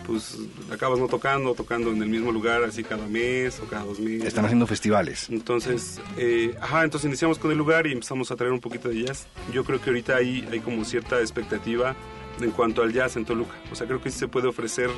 [0.06, 0.38] pues
[0.72, 4.28] acabas no tocando, tocando en el mismo lugar así cada mes o cada dos meses.
[4.28, 5.28] Están haciendo festivales.
[5.28, 9.02] Entonces, eh, ajá, entonces iniciamos con el lugar y empezamos a traer un poquito de
[9.02, 9.26] jazz.
[9.52, 11.94] Yo creo que ahorita hay, hay como cierta expectativa
[12.40, 13.54] en cuanto al jazz en Toluca.
[13.70, 14.90] O sea, creo que sí se puede ofrecer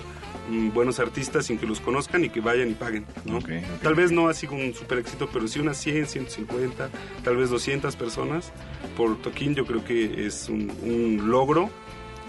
[0.51, 3.38] mm, buenos artistas sin que los conozcan y que vayan y paguen, ¿no?
[3.83, 6.90] Tal vez no así con un super éxito, pero sí unas 100, 150,
[7.22, 8.53] tal vez 200 personas
[8.96, 11.70] por toquín, yo creo que es un, logro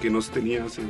[0.02, 0.82] que no se tenía hace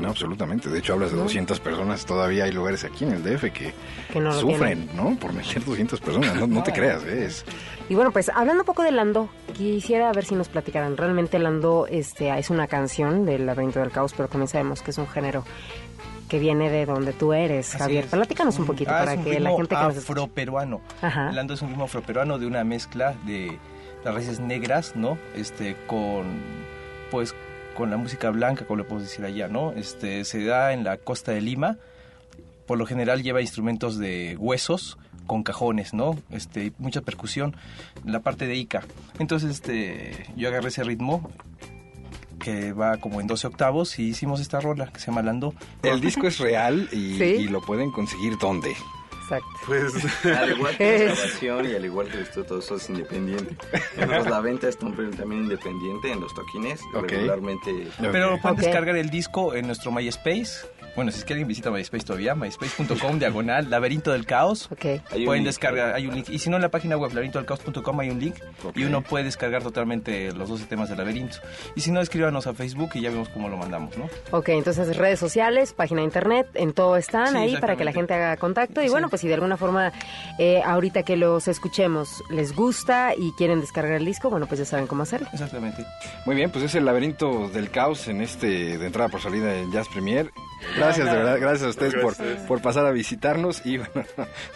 [0.00, 0.68] No, absolutamente.
[0.68, 2.04] De hecho, hablas de 200 personas.
[2.06, 3.72] Todavía hay lugares aquí en el DF que,
[4.12, 5.16] Que no sufren, ¿no?
[5.16, 6.34] Por meter 200 personas.
[6.36, 7.24] No, no te creas, ¿eh?
[7.26, 7.44] es
[7.88, 10.96] Y bueno, pues hablando un poco de Lando, quisiera ver si nos platicaran.
[10.96, 14.98] Realmente Lando este, es una canción del laberinto del caos, pero también sabemos que es
[14.98, 15.44] un género
[16.28, 18.04] que viene de donde tú eres, Así Javier.
[18.04, 18.10] es.
[18.10, 20.80] Platícanos un poquito Ah, para es un que la gente que nos afroperuano.
[21.02, 23.58] Lando es un ritmo afroperuano de una mezcla de
[24.02, 25.18] las raíces negras, ¿no?
[25.36, 26.24] Este, con,
[27.10, 27.34] pues,
[27.76, 29.72] con la música blanca, como le podemos decir allá, ¿no?
[29.72, 31.78] Este, se da en la costa de Lima.
[32.66, 36.18] Por lo general lleva instrumentos de huesos con cajones, ¿no?
[36.30, 37.56] Este, mucha percusión,
[38.04, 38.82] la parte de Ica.
[39.18, 41.30] Entonces, este, yo agarré ese ritmo
[42.38, 45.54] que va como en 12 octavos y hicimos esta rola que se llama Lando.
[45.82, 47.24] El disco es real y, Sí.
[47.24, 48.72] y lo pueden conseguir ¿dónde?
[49.36, 49.48] Exacto.
[49.66, 53.56] Pues Al igual que la grabación y al igual que esto, todo eso es independiente.
[54.28, 56.80] La venta es también también independiente en los toquines.
[56.92, 60.66] Regularmente Pero pueden descargar el disco en nuestro MySpace.
[60.94, 64.68] Bueno, si es que alguien visita MySpace todavía, myspace.com, diagonal, laberinto del caos.
[64.70, 64.84] Ok.
[64.84, 66.28] hay un Pueden descargar, hay un link.
[66.28, 68.34] Y si no, en la página web laberintodelcaos.com hay un link
[68.74, 71.38] y uno puede descargar totalmente los 12 temas del laberinto.
[71.76, 74.10] Y si no, escríbanos a Facebook y ya vemos cómo lo mandamos, ¿no?
[74.32, 77.92] Ok, entonces redes sociales, página de internet, en todo están Sí, ahí para que la
[77.92, 78.82] gente haga contacto.
[78.82, 78.90] Y Sí.
[78.90, 79.92] bueno, pues si de alguna forma,
[80.38, 84.64] eh, ahorita que los escuchemos, les gusta y quieren descargar el disco, bueno, pues ya
[84.64, 85.28] saben cómo hacerlo.
[85.32, 85.86] Exactamente.
[86.26, 89.70] Muy bien, pues es el laberinto del caos en este de entrada por salida en
[89.70, 90.32] Jazz Premier.
[90.76, 92.16] Gracias, de verdad, gracias a ustedes por,
[92.48, 94.04] por pasar a visitarnos y bueno,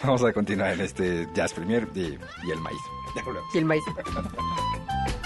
[0.03, 2.81] vamos a continuar en este Jazz Premier y, y el maíz.
[3.15, 3.55] Ya volvemos.
[3.55, 3.83] Y el maíz.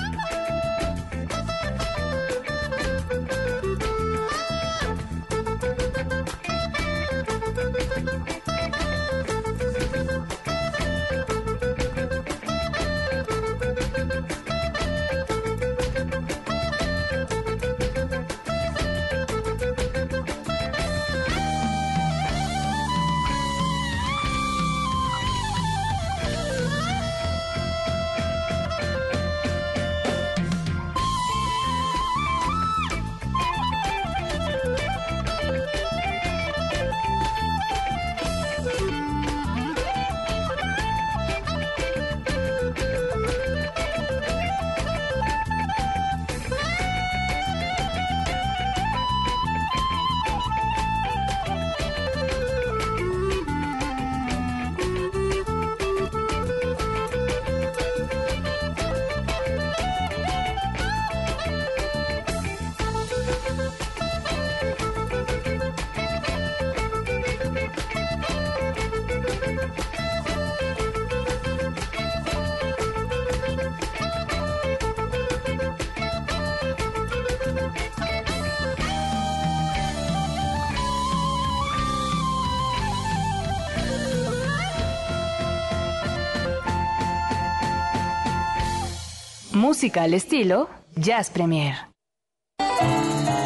[89.61, 91.75] Música al estilo Jazz Premier.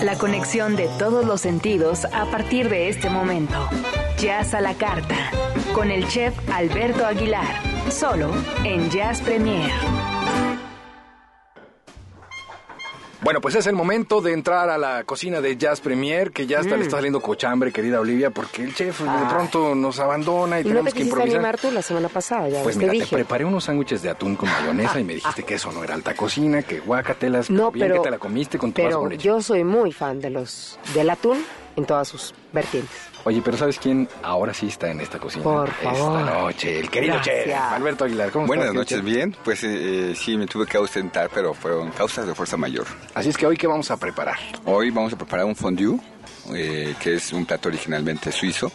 [0.01, 3.67] La conexión de todos los sentidos a partir de este momento.
[4.17, 5.29] Jazz a la carta.
[5.73, 7.61] Con el chef Alberto Aguilar.
[7.91, 8.31] Solo
[8.63, 9.69] en Jazz Premier.
[13.45, 16.75] Pues es el momento de entrar a la cocina de Jazz Premier, que ya está,
[16.77, 20.63] le está saliendo cochambre, querida Olivia, porque el chef de pronto nos abandona y, Y
[20.63, 21.35] no tenemos te que improvisar.
[21.35, 23.15] animar tú la semana pasada, ya Pues mira, te dije.
[23.15, 26.15] preparé unos sándwiches de atún con mayonesa y me dijiste que eso no era alta
[26.15, 29.09] cocina, que guacatelas, No, bien pero, que te la comiste con tu vaso pero con
[29.11, 29.23] leche.
[29.23, 32.97] yo soy muy fan de los del atún en todas sus vertientes.
[33.25, 35.43] Oye, pero ¿sabes quién ahora sí está en esta cocina?
[35.43, 36.19] Por favor.
[36.21, 37.45] Esta noche, el querido Gracias.
[37.45, 38.29] chef, Alberto Aguilar.
[38.31, 39.05] ¿Cómo Buenas estás, noches, chef?
[39.05, 39.35] bien.
[39.43, 42.85] Pues eh, eh, sí, me tuve que ausentar, pero fueron causas de fuerza mayor.
[43.15, 44.37] Así es que hoy, ¿qué vamos a preparar?
[44.65, 45.97] Hoy vamos a preparar un fondue,
[46.53, 48.71] eh, que es un plato originalmente suizo,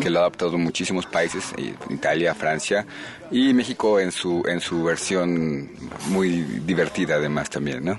[0.00, 2.86] que lo ha adaptado en muchísimos países, eh, Italia, Francia
[3.30, 5.70] y México en su, en su versión
[6.08, 7.98] muy divertida además también, ¿no?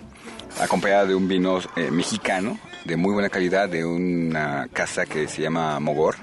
[0.60, 5.42] Acompañada de un vino eh, mexicano de muy buena calidad de una casa que se
[5.42, 6.16] llama Mogor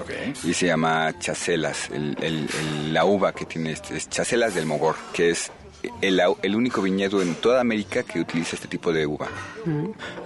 [0.00, 0.10] Ok.
[0.44, 1.90] y se llama chacelas.
[1.90, 5.50] El- el- el- la uva que tiene este es chacelas del Mogor, que es
[6.00, 9.26] el, el único viñedo en toda América que utiliza este tipo de uva.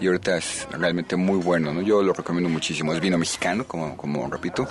[0.00, 1.80] Y ahorita es realmente muy bueno, ¿no?
[1.82, 2.92] Yo lo recomiendo muchísimo.
[2.92, 4.68] Es vino mexicano, como, como repito.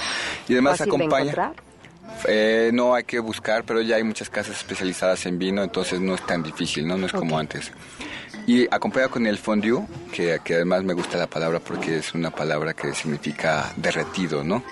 [0.47, 1.33] Y además acompaña...
[2.27, 6.15] Eh, no hay que buscar, pero ya hay muchas casas especializadas en vino, entonces no
[6.15, 6.97] es tan difícil, ¿no?
[6.97, 7.71] No es como antes.
[8.47, 9.81] Y acompañado con el fondue,
[10.13, 14.63] que, que además me gusta la palabra porque es una palabra que significa derretido, ¿no?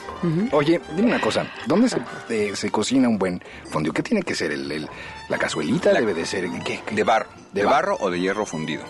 [0.52, 1.98] Oye, dime una cosa, ¿dónde se,
[2.30, 3.92] eh, se cocina un buen fondue?
[3.92, 4.52] ¿Qué tiene que ser?
[4.52, 4.88] ¿El, el-
[5.30, 6.48] la cazuelita La- debe de ser?
[6.64, 6.96] ¿Qué, qué?
[6.96, 7.28] De barro.
[7.52, 7.94] ¿De De, barro?
[7.94, 8.84] barro o de hierro fundido.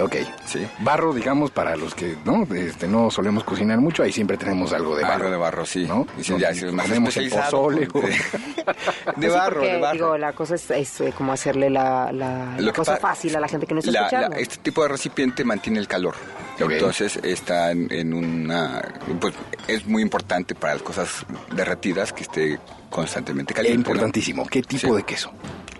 [0.00, 0.16] Ok.
[0.44, 0.66] Sí.
[0.80, 4.94] Barro, digamos, para los que no este, no solemos cocinar mucho, ahí siempre tenemos algo
[4.96, 5.14] de barro.
[5.14, 5.84] Algo de barro, sí.
[5.86, 6.06] ¿no?
[6.18, 8.06] Y si ya si es más Comemos el pozole pues, o-
[9.20, 9.92] de Sí, barro, porque, de barro.
[9.94, 13.66] Digo, la cosa es, es, eh, como hacerle la, la, cosa fácil a la gente
[13.66, 14.28] que no está la- escuchando.
[14.36, 16.14] la- este tipo de recipiente mantiene el calor.
[16.58, 18.82] Entonces está en, en una...
[19.20, 19.34] Pues
[19.68, 22.58] es muy importante para las cosas derretidas que esté
[22.90, 23.78] constantemente caliente.
[23.90, 24.46] importantísimo.
[24.46, 24.94] ¿Qué tipo Sí.
[24.96, 25.32] de queso?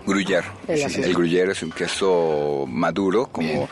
[0.07, 0.45] Gruyère.
[0.67, 0.79] El.
[1.03, 3.67] El gruyère es un queso maduro, como Bien.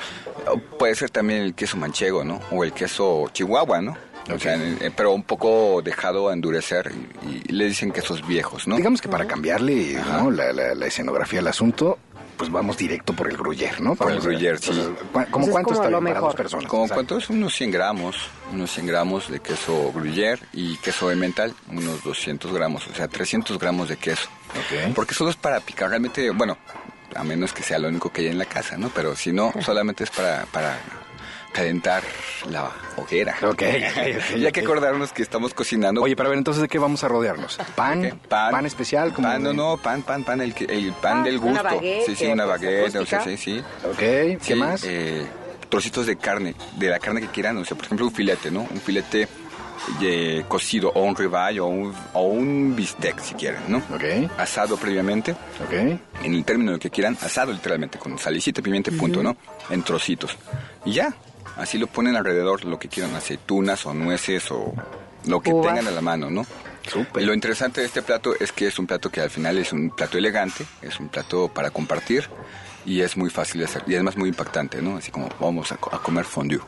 [0.77, 2.39] puede ser también el queso manchego, ¿no?
[2.51, 3.97] O el queso chihuahua, ¿no?
[4.33, 6.91] O sea, eh, pero un poco dejado a endurecer
[7.23, 8.75] y, y le dicen quesos viejos, ¿no?
[8.75, 10.31] Digamos que para cambiarle ¿no?
[10.31, 11.99] la, la- la escenografía al asunto,
[12.37, 13.95] pues vamos directo por el gruyère, ¿no?
[13.95, 14.71] Por el gruyère, sí.
[14.71, 16.21] ¿Cómo Pues es cuánto como está lo bien para mejor.
[16.29, 16.65] dos personas?
[16.67, 16.95] ¿Como Exacto.
[16.95, 17.29] cuánto es?
[17.29, 18.15] Unos 100 gramos,
[18.53, 23.57] unos 100 gramos de queso gruyère y queso emmental, unos 200 gramos, o sea, 300
[23.59, 24.27] gramos de queso.
[24.49, 24.93] Ok.
[24.95, 26.57] Porque solo es para picar, realmente, bueno,
[27.15, 28.89] a menos que sea lo único que hay en la casa, ¿no?
[28.89, 30.77] Pero si no, solamente es para, para
[31.55, 32.03] calentar
[32.49, 33.35] la hoguera.
[33.43, 36.01] Ok, ok, ok, y hay que acordarnos que estamos cocinando.
[36.01, 37.57] Oye, para ver, entonces, ¿de qué vamos a rodearnos?
[37.75, 38.01] ¿Pan?
[38.01, 38.13] ¿qué?
[38.27, 39.13] pan, especial?
[39.13, 41.61] Como pan, no, de- no, pan, pan, pan, el, que- el pan Ah, del una
[41.61, 41.63] gusto.
[41.63, 43.63] baguette, sí, sí, una baguette, o sea, sí, sí.
[43.85, 44.83] Ok, ¿qué Sí, más?
[44.83, 45.25] eh,
[45.69, 48.61] trocitos de carne, de la carne que quieran, o sea, por ejemplo, un filete, ¿no?
[48.69, 49.27] Un filete
[50.01, 53.77] eh, cocido, o un ribeye, o un, o un bistec, si quieren, ¿no?
[53.93, 55.73] Ok, Asado previamente, ok.
[56.23, 59.35] en el término que quieran, asado literalmente, con salicita, pimienta, y punto, ¿no?
[59.69, 60.35] En trocitos.
[60.85, 61.13] Y ya,
[61.57, 64.73] así lo ponen alrededor, lo que quieran, aceitunas o nueces o
[65.25, 65.67] lo que Uvas.
[65.67, 66.45] tengan a la mano, ¿no?
[66.87, 67.23] Súper.
[67.23, 69.73] Y lo interesante de este plato es que es un plato que al final es
[69.73, 72.29] un plato elegante, es un plato para compartir
[72.85, 74.97] y es muy fácil de hacer y además muy impactante, ¿no?
[74.97, 76.59] Así como vamos a comer fondue.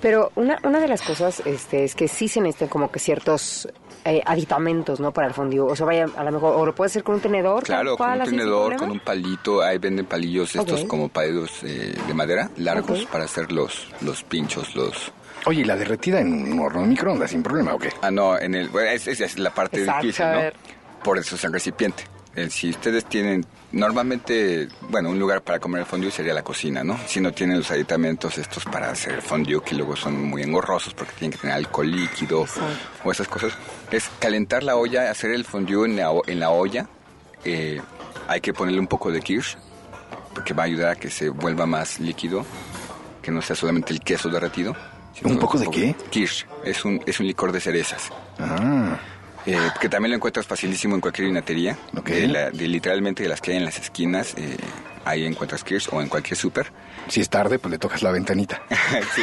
[0.00, 3.68] Pero una, una de las cosas este, es que sí se necesitan como que ciertos
[4.08, 5.12] eh, aditamentos, ¿no?
[5.12, 5.60] Para el fondue.
[5.60, 7.62] O sea, vaya, a lo mejor, o lo puedes hacer con un tenedor.
[7.62, 11.94] Claro, con cual, un tenedor, con un palito, ahí venden palillos estos como palillos eh,
[12.06, 15.12] de madera, largos, para hacer los, los pinchos, los...
[15.46, 17.90] Oye, ¿y la derretida en un horno de microondas sin problema o qué?
[18.02, 18.68] Ah, no, en el...
[18.68, 20.38] Bueno, esa es la parte Exacto, difícil, a ¿no?
[20.38, 20.54] ver.
[21.04, 22.04] Por eso es el recipiente.
[22.38, 26.84] Eh, si ustedes tienen, normalmente, bueno, un lugar para comer el fondue sería la cocina,
[26.84, 26.96] ¿no?
[27.06, 30.94] Si no tienen los aditamentos estos para hacer el fondue, que luego son muy engorrosos
[30.94, 32.46] porque tienen que tener alcohol líquido
[33.02, 33.54] o esas cosas,
[33.90, 36.88] es calentar la olla, hacer el fondue en la, en la olla.
[37.44, 37.80] Eh,
[38.28, 39.56] hay que ponerle un poco de kirsch,
[40.32, 42.44] porque va a ayudar a que se vuelva más líquido,
[43.20, 44.76] que no sea solamente el queso derretido.
[45.12, 45.96] sino ¿Un poco de qué?
[46.10, 48.10] Kirsch, es un, es un licor de cerezas.
[48.38, 48.96] Ah,
[49.50, 51.78] Eh, que también lo encuentras facilísimo en cualquier vinatería.
[51.96, 52.08] Ok.
[52.10, 54.56] De, la- de literalmente de las que hay en las esquinas, eh,
[55.06, 56.70] ahí encuentras Kirsch o en cualquier súper.
[57.08, 58.60] si es tarde, pues le tocas la ventanita.
[59.14, 59.22] Sí.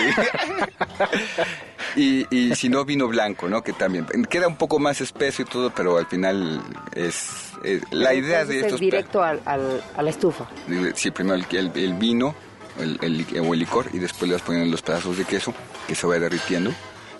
[1.95, 3.61] y, y si no, vino blanco, ¿no?
[3.63, 6.61] Que también queda un poco más espeso y todo, pero al final
[6.95, 7.51] es...
[7.63, 8.79] es- la idea Entonces de es estos...
[8.79, 10.45] directo al, al- a la estufa.
[10.67, 12.35] pla- Sí, primero el, el- el vino
[12.79, 15.53] el, el- o el licor y después le vas poniendo los pedazos de queso
[15.87, 16.71] que se va derritiendo.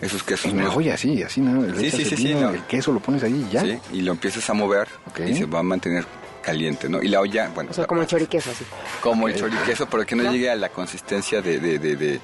[0.01, 1.61] Esos quesos En una no- olla, así, así, ¿no?
[1.61, 2.49] Le Sí, sí, el sí, sí, vino, no.
[2.49, 3.61] El queso lo pones ahí y ya.
[3.61, 5.21] Sí, y lo empiezas a mover Ok.
[5.27, 6.05] y se va a mantener
[6.43, 7.01] caliente, ¿no?
[7.01, 8.65] Y la olla, bueno, O sea, como el choriqueso, así.
[9.01, 12.19] como el choriqueso, pero que no llegue a la consistencia de, de, de, de-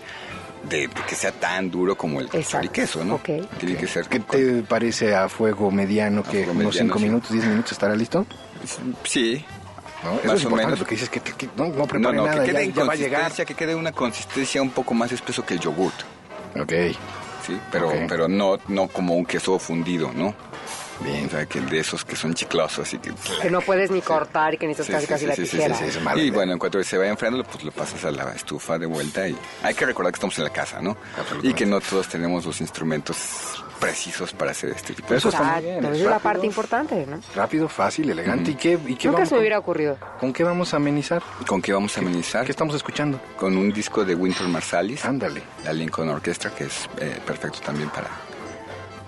[0.69, 2.49] de- de que sea tan duro como el Exacto.
[2.51, 3.15] choriqueso, ¿no?
[3.15, 3.29] Ok.
[3.57, 4.05] Tiene que ser.
[4.07, 7.05] ¿Qué te parece a fuego mediano que fuego unos mediano, 5 sí.
[7.05, 8.27] minutos, 10 minutos estará listo?
[9.03, 9.43] Sí.
[10.03, 10.13] ¿No?
[10.19, 10.79] Eso Más es o importante menos.
[10.79, 12.83] porque dices que, que- que no, no No, no, nada, que quede ya, en ya
[12.83, 13.21] va a llegar.
[13.21, 15.95] consistencia, que quede una consistencia un poco más espeso que el yogurt,
[16.59, 16.73] Ok,
[17.45, 17.59] ¿sí?
[17.71, 20.33] Pero, pero no, no como un queso fundido, ¿no?
[21.03, 21.25] bien.
[21.25, 23.11] O sea, que de esos que son chiclosos y que...
[23.41, 25.57] Que no puedes ni cortar y que necesitas Sí, casi sí, casi la sí, sí,
[25.57, 25.75] tijera.
[25.75, 28.11] sí, sí, es mala Y bueno, en cuanto se vaya enfriando, pues lo pasas a
[28.11, 30.97] la estufa de vuelta y hay que recordar que estamos en la casa, ¿no?
[31.41, 35.41] Y que no todos tenemos los instrumentos precisos para hacer este tipo de Eso cosas.
[35.41, 37.19] Exacto, bien, es la parte importante, ¿no?
[37.35, 38.51] Rápido, fácil, elegante.
[38.51, 39.97] ¿Y qué, y qué Nunca vamos se me hubiera ocurrido.
[40.19, 41.21] ¿Con qué vamos a amenizar?
[41.47, 42.45] ¿Con qué vamos a amenizar?
[42.45, 43.19] ¿Qué estamos escuchando?
[43.35, 45.41] Con un disco de Winter Marsalis, Ándale.
[45.65, 48.09] la Lincoln Orchestra, que es eh, perfecto también para,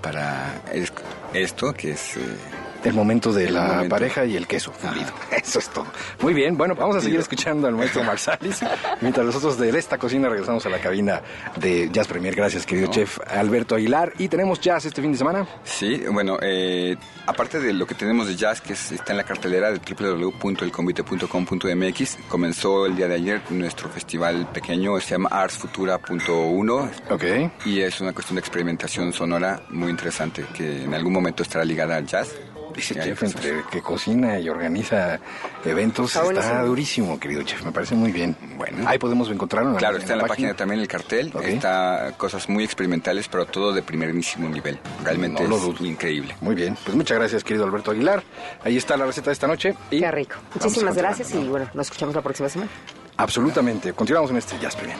[0.01, 0.91] para es-
[1.33, 2.17] esto, que es...
[2.17, 2.21] eh,
[2.83, 3.89] El momento de El la momento.
[3.89, 5.11] pareja y el queso fundido.
[5.31, 5.85] Eso es todo.
[6.21, 8.59] Muy bien, bueno, vamos a seguir escuchando al maestro Marsalis.
[9.01, 11.21] Mientras nosotros de esta cocina regresamos a la cabina
[11.57, 12.35] de Jazz Premier.
[12.35, 14.13] Gracias, querido chef Alberto Aguilar.
[14.17, 15.47] Y tenemos jazz este fin de semana.
[15.63, 19.23] Sí, bueno, eh, aparte de lo que tenemos de jazz, que es- está en la
[19.23, 27.23] cartelera de www.elconvite.com.mx, comenzó el día de ayer nuestro festival pequeño, se llama Artsfutura.1 Ok.
[27.65, 31.95] y es una cuestión de experimentación sonora muy interesante que en algún momento estará ligada
[31.97, 32.29] al jazz.
[32.73, 35.19] Cosas- entre que cocina y organiza
[35.65, 37.63] eventos, Está durísimo, querido chef.
[37.63, 38.35] Me parece muy bien.
[38.57, 38.87] Bueno.
[38.87, 39.71] Ahí podemos encontrarlo.
[39.71, 43.71] en Claro, está en la página también el cartel, está cosas muy experimentales, pero todo
[43.73, 44.79] de primerísimo nivel.
[45.03, 46.35] Realmente No es increíble.
[46.41, 48.23] Muy bien, pues muchas gracias, querido Alberto Aguilar.
[48.63, 49.75] Ahí está la receta de esta noche.
[49.91, 50.35] y Qué rico.
[50.55, 52.71] Muchísimas gracias y bueno, nos escuchamos la próxima semana.
[53.17, 53.93] Absolutamente.
[53.93, 54.99] Continuamos en este Jazz Premium.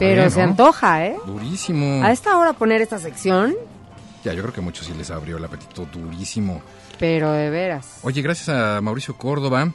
[0.00, 0.44] Pero se ¿no?
[0.50, 1.16] antoja, ¿eh?
[1.26, 2.02] Durísimo.
[2.02, 3.54] A esta hora poner esta sección,
[4.24, 6.60] Ya, yo creo que a muchos sí les abrió el apetito durísimo.
[6.98, 8.00] pero de veras.
[8.02, 9.72] Oye, gracias a Mauricio Córdoba.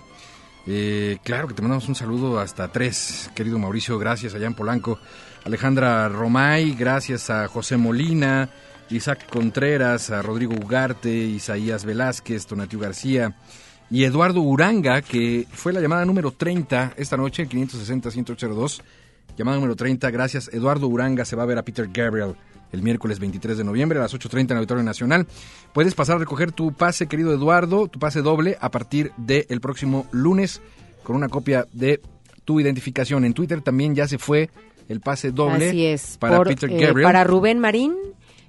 [0.68, 5.00] Eh, claro que te mandamos un saludo hasta tres, querido Mauricio, gracias allá en Polanco.
[5.46, 8.50] Alejandra Romay, gracias a José Molina,
[8.90, 13.36] Isaac Contreras, a Rodrigo Ugarte, Isaías Velázquez, Tonatiu García
[13.92, 18.82] y Eduardo Uranga, que fue la llamada número 30 esta noche, el 560-182.
[19.38, 20.50] Llamada número 30, gracias.
[20.54, 22.36] Eduardo Uranga se va a ver a Peter Gabriel
[22.72, 25.28] el miércoles 23 de noviembre a las 8.30 en el Auditorio Nacional.
[25.74, 30.08] Puedes pasar a recoger tu pase, querido Eduardo, tu pase doble a partir del próximo
[30.12, 30.62] lunes
[31.04, 32.02] con una copia de
[32.44, 33.26] tu identificación.
[33.26, 34.50] En Twitter también ya se fue
[34.88, 36.18] el pase doble Así es.
[36.18, 37.06] para Por, Peter eh, Gabriel.
[37.06, 37.96] para Rubén Marín,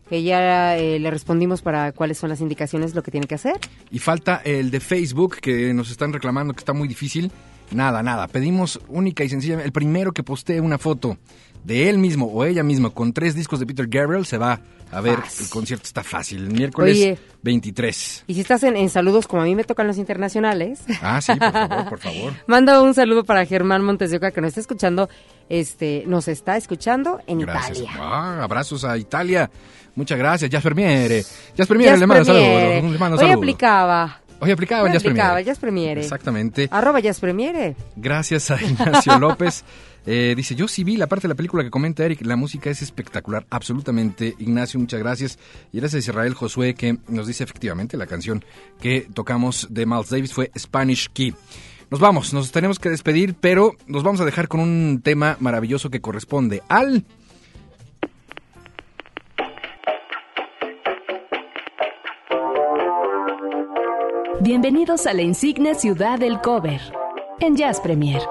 [0.08, 3.56] que ya eh, le respondimos para cuáles son las indicaciones, lo que tiene que hacer.
[3.90, 7.30] Y falta el de Facebook, que nos están reclamando que está muy difícil.
[7.72, 8.28] Nada, nada.
[8.28, 9.62] Pedimos única y sencilla.
[9.62, 11.16] El primero que postee una foto
[11.64, 14.60] de él mismo o ella misma con tres discos de Peter Gabriel se va
[14.92, 15.16] a ver.
[15.18, 15.44] Fácil.
[15.46, 16.44] El concierto está fácil.
[16.44, 17.18] El miércoles Oye.
[17.42, 18.24] 23.
[18.28, 21.32] Y si estás en, en saludos, como a mí me tocan los internacionales, Ah, sí,
[21.34, 22.32] por favor, por favor.
[22.46, 25.08] manda un saludo para Germán Montes de Oca, que nos está escuchando,
[25.48, 27.80] este, nos está escuchando en Gracias.
[27.80, 27.90] Italia.
[28.00, 29.50] Ah, abrazos a Italia.
[29.96, 30.50] Muchas gracias.
[30.50, 31.24] Jasper Miere.
[31.56, 32.44] Jasper Miere, le mando saludos.
[32.92, 33.36] Le mando Hoy saludos.
[33.38, 34.20] aplicaba.
[34.40, 35.44] Hoy aplicaba Jazz Premiere.
[35.44, 36.00] Jazz Premiere.
[36.00, 36.68] Exactamente.
[36.70, 37.76] Arroba Jazz Premiere.
[37.96, 39.64] Gracias a Ignacio López.
[40.04, 42.70] Eh, dice, yo sí vi la parte de la película que comenta Eric, la música
[42.70, 44.34] es espectacular, absolutamente.
[44.38, 45.38] Ignacio, muchas gracias.
[45.72, 48.44] Y gracias a Israel Josué que nos dice efectivamente la canción
[48.80, 51.34] que tocamos de Miles Davis fue Spanish Key.
[51.90, 55.90] Nos vamos, nos tenemos que despedir, pero nos vamos a dejar con un tema maravilloso
[55.90, 57.04] que corresponde al...
[64.46, 66.80] Bienvenidos a la insigne ciudad del cover
[67.40, 68.22] en Jazz Premier.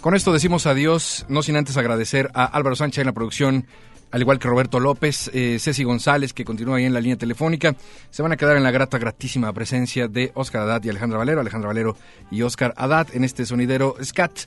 [0.00, 3.66] Con esto decimos adiós, no sin antes agradecer a Álvaro Sánchez en la producción,
[4.10, 7.76] al igual que Roberto López, eh, Ceci González, que continúa ahí en la línea telefónica.
[8.10, 11.40] Se van a quedar en la grata, gratísima presencia de Oscar Haddad y Alejandra Valero,
[11.40, 11.96] Alejandra Valero
[12.32, 14.40] y Oscar Haddad en este sonidero Scat.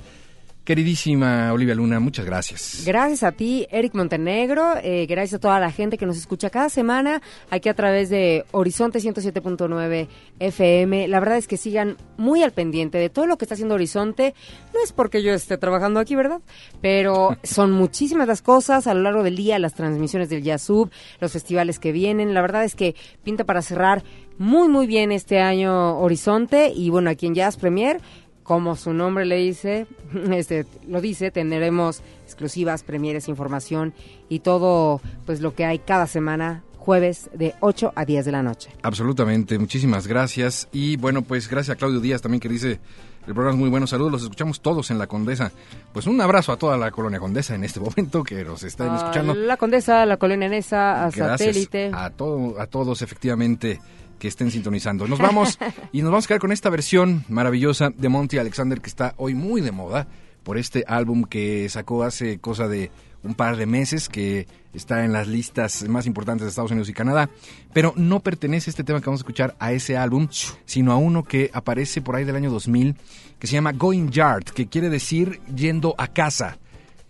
[0.66, 2.82] Queridísima Olivia Luna, muchas gracias.
[2.88, 4.74] Gracias a ti, Eric Montenegro.
[4.82, 8.45] eh, gracias a toda la gente que nos escucha cada semana aquí a través de
[8.51, 10.07] Horizonte 107.9
[10.39, 11.07] FM.
[11.07, 14.34] La verdad es que sigan muy al pendiente de todo lo que está haciendo Horizonte.
[14.74, 16.41] No es porque yo esté trabajando aquí, ¿verdad?
[16.82, 20.89] Pero son muchísimas las cosas a lo largo del día, las transmisiones del Yazub,
[21.20, 22.34] los festivales que vienen.
[22.34, 24.03] La verdad es que pinta para cerrar
[24.39, 26.72] muy, muy bien este año Horizonte.
[26.76, 28.01] Y bueno, aquí en Jazz Premier
[28.46, 29.88] como su nombre le dice,
[30.32, 33.93] este, lo dice, tendremos exclusivas, premieres, información
[34.30, 38.43] y todo pues lo que hay cada semana, jueves de 8 a 10 de la
[38.43, 38.70] noche.
[38.84, 40.70] Absolutamente, muchísimas gracias.
[40.72, 42.80] Y bueno, pues gracias a Claudio Díaz también que dice,
[43.26, 45.52] el programa es muy bueno, saludos, los escuchamos todos en La Condesa.
[45.91, 48.98] Pues un abrazo a toda la colonia Condesa en este momento que nos están A
[48.98, 49.34] escuchando.
[49.34, 51.89] La Condesa, la Colonia Nesa, a Gracias Satélite.
[51.91, 53.82] A, todo, a todos, efectivamente,
[54.20, 55.07] que estén sintonizando.
[55.07, 55.57] Nos vamos
[55.91, 59.34] y nos vamos a quedar con esta versión maravillosa de Monty Alexander que está hoy
[59.34, 60.07] muy de moda
[60.43, 62.91] por este álbum que sacó hace cosa de
[63.26, 66.93] un par de meses, que está en las listas más importantes de Estados Unidos y
[66.93, 67.30] Canadá,
[67.74, 70.28] pero no pertenece este tema que vamos a escuchar a ese álbum,
[70.66, 72.95] sino a uno que aparece por ahí del año 2000,
[73.39, 76.59] que se llama Going Yard, que quiere decir yendo a casa.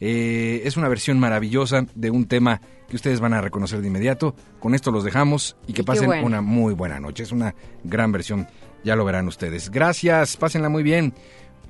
[0.07, 4.35] Eh, es una versión maravillosa de un tema que ustedes van a reconocer de inmediato.
[4.59, 6.27] Con esto los dejamos y que Y pasen bueno.
[6.27, 7.23] una muy buena noche.
[7.23, 8.47] Es una gran versión,
[8.83, 9.71] ya lo verán ustedes.
[9.71, 11.11] Gracias, pásenla muy bien.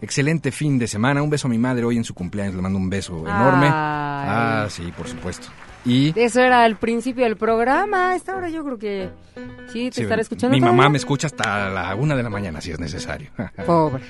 [0.01, 1.23] Excelente fin de semana.
[1.23, 2.55] Un beso a mi madre hoy en su cumpleaños.
[2.55, 3.67] Le mando un beso enorme.
[3.67, 3.71] Ay.
[3.71, 5.47] Ah, sí, por supuesto.
[5.85, 8.09] Y Eso era el principio del programa.
[8.09, 9.09] A esta hora yo creo que
[9.71, 10.55] sí, te sí, estará escuchando.
[10.55, 13.29] mi mamá me escucha hasta la una de la mañana si es necesario.
[13.65, 14.03] Pobre.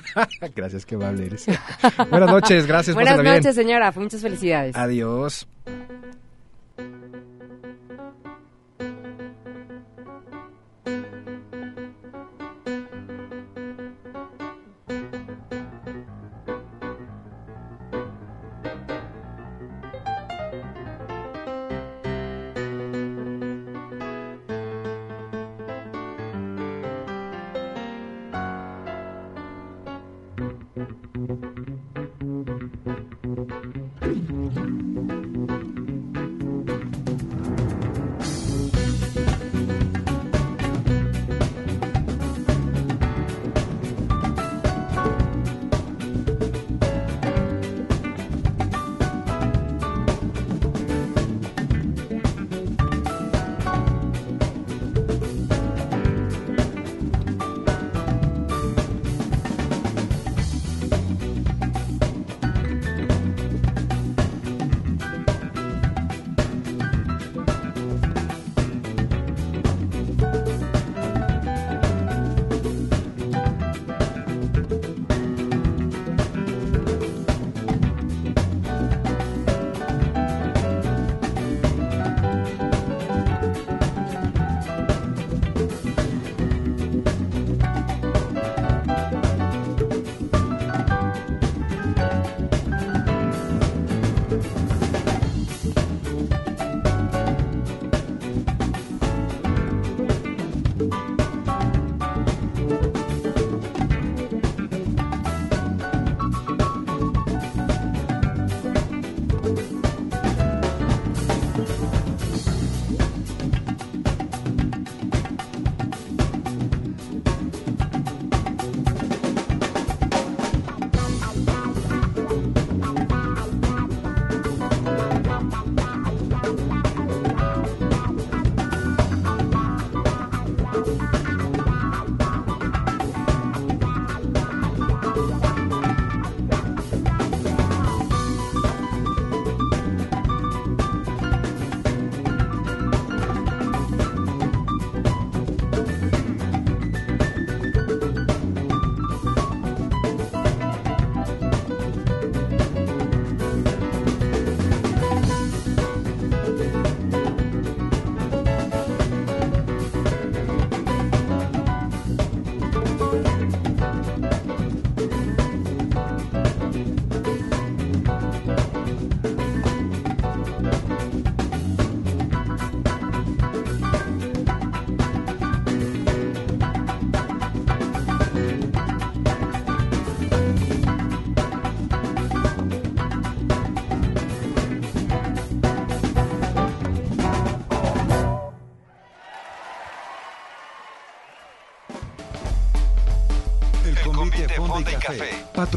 [0.54, 1.46] gracias, que amable eres.
[2.10, 2.94] Buenas noches, gracias.
[2.94, 3.36] Buenas bien.
[3.36, 3.92] noches, señora.
[3.96, 4.76] Muchas felicidades.
[4.76, 5.46] Adiós.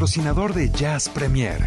[0.06, 1.58] Patrocinador de Jazz Premier.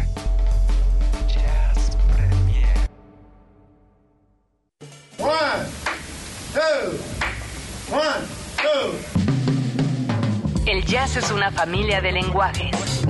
[10.66, 13.04] El jazz es una familia de lenguajes.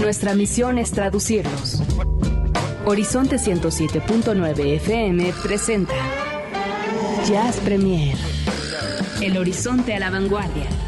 [0.00, 1.82] Nuestra misión es traducirlos.
[2.86, 5.94] Horizonte 107.9 FM presenta
[7.28, 8.16] Jazz Premier.
[9.20, 10.87] El horizonte a la vanguardia.